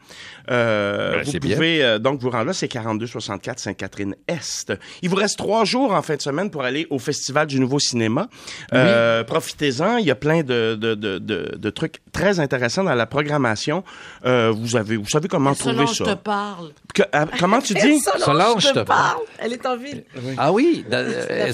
[0.50, 1.54] Euh, Ben, vous bien.
[1.56, 2.52] pouvez euh, donc vous rendre là.
[2.52, 4.72] C'est 4264 Sainte-Catherine-Est.
[5.02, 7.78] Il vous reste trois jours en fin de semaine pour aller au Festival du Nouveau
[7.78, 8.28] Cinéma.
[8.74, 9.96] Euh, Profitez-en.
[9.98, 13.84] Il y a plein de, de, de, de, de trucs très intéressants dans la programmation.
[14.24, 16.04] Euh, vous avez, vous savez comment trouver ça?
[16.04, 16.70] te parle.
[16.94, 18.00] Que- ah, comment tu dis?
[18.00, 19.20] Solange, Solange te te parle.
[19.38, 20.04] Elle est en ville.
[20.38, 20.84] Ah oui?
[20.90, 21.52] da- euh, la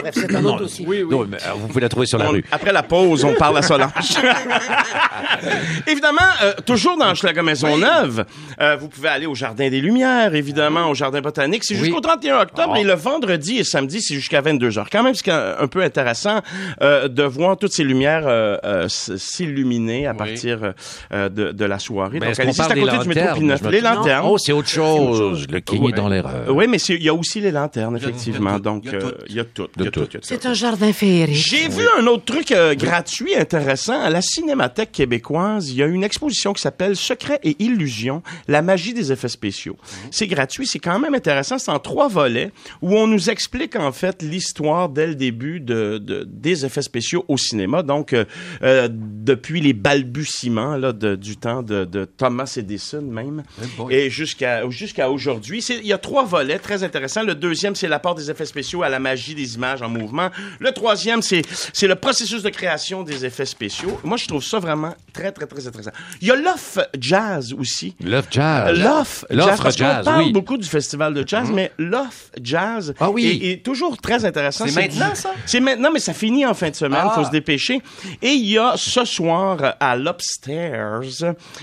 [0.00, 0.86] Bref, c'est un Non, autre dossier.
[1.10, 2.44] non, mais, euh, vous pouvez la trouver sur la On- rue.
[2.52, 3.90] Après la pause, on parle à Solange.
[5.86, 8.24] évidemment, euh, toujours dans Schlager Maisonneuve,
[8.60, 11.64] euh, vous pouvez aller au Jardin des Lumières, évidemment, au Jardin botanique.
[11.64, 11.84] C'est Oui.
[11.86, 12.80] jusqu'au 31 octobre Ah.
[12.80, 14.88] et le vendredi et samedi, c'est jusqu'à 22 heures.
[14.90, 16.40] Quand même, c'est un un peu intéressant
[16.82, 20.72] euh, de voir toutes ces lumières euh, euh, s- s'illuminer à partir
[21.12, 22.18] euh, de, de la soirée.
[22.20, 23.38] Mais Donc, est-ce qu'on allez-y, c'est parle à des côté du métro lanternes?
[23.40, 23.56] Pinot.
[23.58, 24.26] Je me Les lanternes.
[24.28, 25.46] Oh, c'est autre chose.
[25.50, 26.32] Le king est dans l'erreur.
[26.48, 28.50] Oui, mais c'est- il y a aussi les lanternes, effectivement.
[28.84, 30.20] il y a tout, Donc, il y a.
[30.22, 31.34] C'est un jardin féerique.
[31.36, 35.70] J'ai vu un autre truc euh, gratuit intéressant à la Cinémathèque québécoise.
[35.70, 39.76] Il y a une exposition qui s'appelle Secrets et illusions, la magie des effets spéciaux.
[40.10, 41.58] C'est gratuit, c'est quand même intéressant.
[41.58, 42.50] C'est en trois volets
[42.82, 47.24] où on nous explique en fait l'histoire dès le début de, de- des effets spéciaux
[47.28, 47.82] au cinéma.
[47.82, 48.24] Donc euh,
[48.62, 53.42] euh, depuis les balbutiements là, de- du temps de, de Thomas Edison même
[53.90, 55.64] et jusqu'à jusqu'à aujourd'hui.
[55.70, 57.13] Il y a trois volets très intéressants.
[57.22, 60.28] Le deuxième, c'est l'apport des effets spéciaux à la magie des images en mouvement.
[60.58, 61.42] Le troisième, c'est
[61.82, 64.00] le processus de création des effets spéciaux.
[64.04, 65.90] Moi, je trouve ça vraiment très, très, très intéressant.
[66.20, 67.94] Il y a l'off jazz aussi.
[68.02, 68.78] Love Jazz.
[68.78, 69.38] L'off jazz.
[69.38, 70.32] L'offre Parce jazz, parle oui.
[70.32, 73.40] beaucoup du festival de jazz, mais l'off jazz Ah oui.
[73.42, 74.66] est, est toujours très intéressant.
[74.66, 75.32] C'est maintenant, ça?
[75.46, 77.00] C'est maintenant, mais ça finit en fin de semaine.
[77.04, 77.12] Ah.
[77.14, 77.80] faut se dépêcher.
[78.22, 81.00] Et il y a ce soir à l'Upstairs,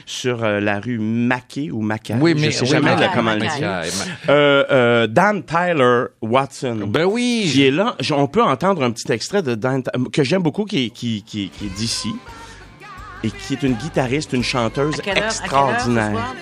[0.05, 2.15] sur euh, la rue Mackay ou Mackay.
[2.19, 3.81] Oui, je mais sais oui, jamais Mackay, là, comment le dire.
[4.29, 6.79] Euh, euh, Dan Tyler Watson.
[6.87, 7.49] Ben oui.
[7.51, 7.95] Qui est là.
[8.11, 9.83] On peut entendre un petit extrait de Dan
[10.13, 12.15] que j'aime beaucoup, qui est, qui, qui, qui est d'ici
[13.23, 15.23] et qui est une guitariste, une chanteuse À quelle heure?
[15.23, 16.11] À quelle heure ce extraordinaire.
[16.11, 16.33] soir?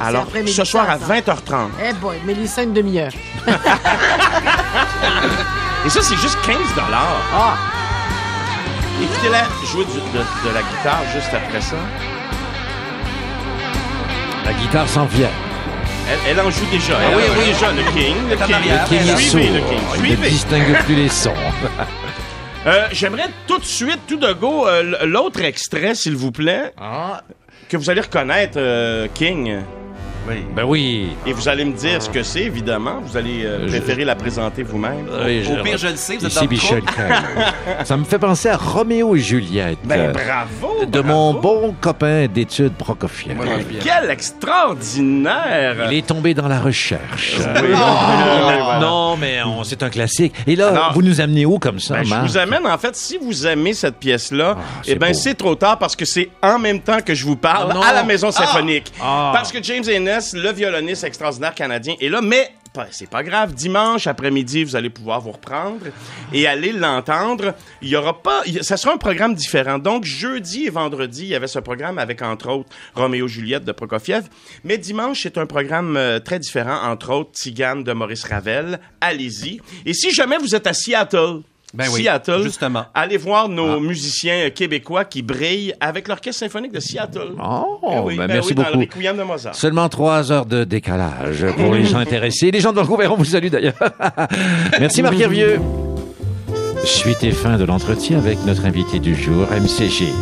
[0.00, 1.06] Alors, ce soir à ça.
[1.14, 1.68] 20h30.
[1.88, 3.12] Eh boy, Mélissa, une demi-heure.
[5.86, 7.22] Et ça, c'est juste 15 dollars.
[7.34, 7.56] Ah!
[9.02, 10.18] Écoutez-la jouer du- de,
[10.48, 11.76] de la guitare juste après ça.
[14.44, 15.30] La guitare s'en vient.
[16.10, 16.94] Elle, elle en joue déjà.
[17.00, 17.46] Ah oui, oui.
[17.52, 18.14] déjà, le King.
[18.30, 18.56] Le King.
[18.70, 19.16] Le King est.
[19.28, 19.78] Suivez le King.
[20.04, 21.34] Il ne distingue plus les sons.
[22.66, 26.74] Euh, J'aimerais tout de suite, tout de go, euh, l'autre extrait, s'il vous plaît,
[27.68, 29.60] que vous allez reconnaître, euh, King.
[30.28, 30.44] Oui.
[30.54, 31.08] Ben oui.
[31.26, 33.00] Et vous allez me dire ce que c'est, évidemment.
[33.02, 35.06] Vous allez euh, Je- préférer la présenter vous-même.
[35.24, 36.82] Oui, Au pire, je le sais, vous êtes Ici dans le Michel.
[37.84, 39.78] Ça me fait penser à Roméo et Juliette.
[39.84, 40.84] Ben, euh, bravo!
[40.86, 43.36] de mon bon copain d'études Prokofiev.
[43.82, 45.88] Quel extraordinaire!
[45.90, 47.34] Il est tombé dans la recherche.
[47.38, 47.62] Oui, Euh,
[48.62, 48.78] voilà.
[48.80, 50.34] Non, mais on- c'est un classique.
[50.46, 52.26] Et là, Alors, vous nous amenez où comme ça, Ben, je Marc?
[52.26, 55.14] vous amène, en fait, si vous aimez cette pièce-là, c'est eh ben, beau.
[55.14, 57.82] c'est trop tard parce que c'est en même temps que je vous parle Oh non.
[57.82, 58.92] à la Maison Symphonique.
[59.02, 59.30] Ah.
[59.34, 59.84] Parce que James
[60.34, 62.50] Le violoniste extraordinaire canadien, est là, mais
[62.90, 63.54] c'est pas grave.
[63.54, 65.86] Dimanche après-midi, vous allez pouvoir vous reprendre
[66.32, 67.54] et aller l'entendre.
[67.82, 69.78] Il y aura pas, ça sera un programme différent.
[69.78, 73.72] Donc, jeudi et vendredi, il y avait ce programme avec, entre autres, Roméo Juliette de
[73.72, 74.28] Prokofiev.
[74.64, 78.80] Mais dimanche, c'est un programme euh, très différent, entre autres, Tigane de Maurice Ravel.
[79.00, 79.60] Allez-y.
[79.86, 81.42] Et si jamais vous êtes à Seattle,
[81.74, 82.86] Ben oui, Seattle, justement.
[82.94, 87.32] allez voir nos musiciens euh, québécois qui brillent avec l'Orchestre symphonique de Seattle.
[87.42, 88.98] Oh, Eh oui, ben, ben merci oui, dans le beaucoup.
[89.18, 89.54] De Mozart.
[89.54, 92.50] Seulement trois heures de décalage pour les gens intéressés.
[92.50, 93.74] Les gens dans le gouvernement vous saluent d'ailleurs.
[94.80, 95.60] Merci Marc Hervieux.
[96.84, 100.14] Suite et fin de l'entretien avec notre invité du jour, MC Gilles.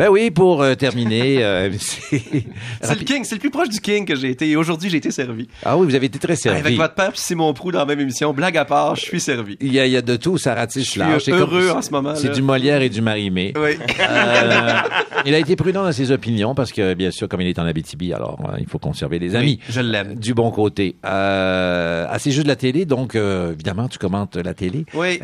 [0.00, 0.04] Ah.
[0.04, 1.70] Ben oui, pour euh, terminer, euh.
[1.78, 4.48] C'est le King, c'est le plus proche du King que j'ai été.
[4.48, 5.46] Et aujourd'hui, j'ai été servi.
[5.62, 6.58] Ah oui, vous avez été très servi.
[6.58, 8.32] Avec votre père puis Simon Prou dans la même émission.
[8.32, 9.58] Blague à part, je suis servi.
[9.60, 11.24] Il y, a, il y a de tout, ça ratisse suis large.
[11.24, 13.52] C'est heureux comme- en ce moment, C'est du Molière et du Marimé.
[13.56, 13.72] Oui.
[14.00, 14.78] Euh,
[15.26, 17.66] il a été prudent dans ses opinions parce que, bien sûr, comme il est en
[17.66, 19.60] Abitibi, alors euh, il faut conserver les amis.
[19.68, 20.14] je l'aime.
[20.14, 20.96] Du bon côté.
[21.04, 24.86] Euh, à ces jeux de la télé, donc, évidemment, tu commentes la télé.
[24.94, 25.18] Oui.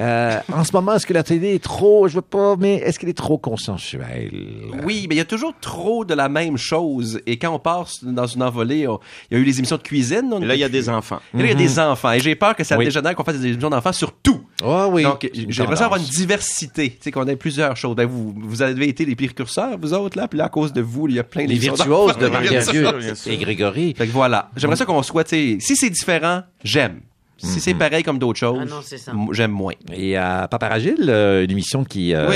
[0.52, 3.08] En ce moment, est-ce que la télé est trop, je veux pas, mais est-ce qu'elle
[3.08, 4.65] est trop consensuelle?
[4.84, 7.20] Oui, mais il y a toujours trop de la même chose.
[7.26, 8.98] Et quand on part dans une envolée, on-
[9.30, 10.28] il y a eu les émissions de cuisine.
[10.32, 11.20] on Et là, il y a des enfants.
[11.34, 12.12] Et là, il y a des enfants.
[12.12, 12.78] Et j'ai peur que ça Mhm.
[12.80, 12.84] Oui.
[12.86, 14.40] dégénère qu'on fasse des émissions d'enfants sur tout.
[14.62, 15.02] Ah oui.
[15.02, 16.90] Donc, j'ai l'impression d'avoir une diversité.
[16.90, 17.94] Tu sais, qu'on ait plusieurs choses.
[17.96, 20.28] Ben, vous, vous avez été les précurseurs, vous autres, là.
[20.28, 22.26] Puis là, à cause de vous, il y a plein Les d'émissions virtuoses de.
[22.54, 22.86] Hervieux
[23.26, 23.94] et Grégory.
[23.96, 24.50] Fait que voilà.
[24.56, 27.00] J'aimerais ça qu'on soit, tu sais, si c'est différent, j'aime.
[27.38, 29.74] Si c'est pareil comme d'autres choses, Ah m- j'aime moins.
[29.92, 32.30] Et à Paparagile, euh, une émission qui, euh,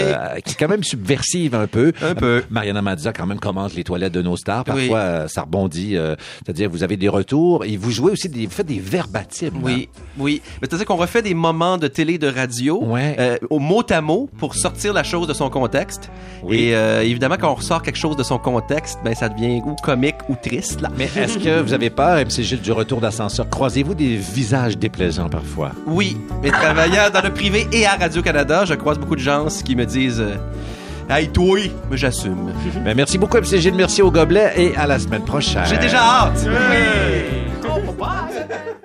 [0.44, 1.92] qui est quand même subversive un peu.
[2.02, 2.42] Un peu.
[2.50, 4.64] Mariana Mazza quand même commente les toilettes de nos stars.
[4.64, 4.90] Parfois, Oui.
[4.94, 5.96] euh, ça rebondit.
[5.96, 9.52] euh, C'est-à-dire, vous avez des retours et vous jouez aussi des, vous faites des verbatims.
[9.62, 9.88] Oui,
[10.18, 10.42] oui.
[10.60, 13.16] Mais c'est-à-dire qu'on refait des moments de télé, de radio, Ouais.
[13.18, 16.10] euh, au mot à mot, pour sortir la chose de son contexte.
[16.42, 16.58] Oui.
[16.58, 19.74] Et euh, évidemment, quand on ressort quelque chose de son contexte, ben ça devient ou
[19.82, 20.80] comique ou triste.
[20.82, 20.90] Là.
[20.98, 23.48] Mais est-ce que vous avez peur, MC Gilles, du retour d'ascenseur?
[23.48, 24.76] Croisez-vous des visages
[25.30, 25.72] parfois?
[25.86, 29.74] Oui, mais travaillant dans le privé et à Radio-Canada, je croise beaucoup de gens qui
[29.76, 30.36] me disent euh,
[31.08, 31.58] Hey, toi,
[31.90, 32.52] mais j'assume.
[32.84, 33.74] Ben, merci beaucoup, MC Gilles.
[33.74, 35.64] Merci au gobelet et à la semaine prochaine.
[35.66, 36.46] J'ai déjà hâte.
[37.64, 38.80] Oh, bye.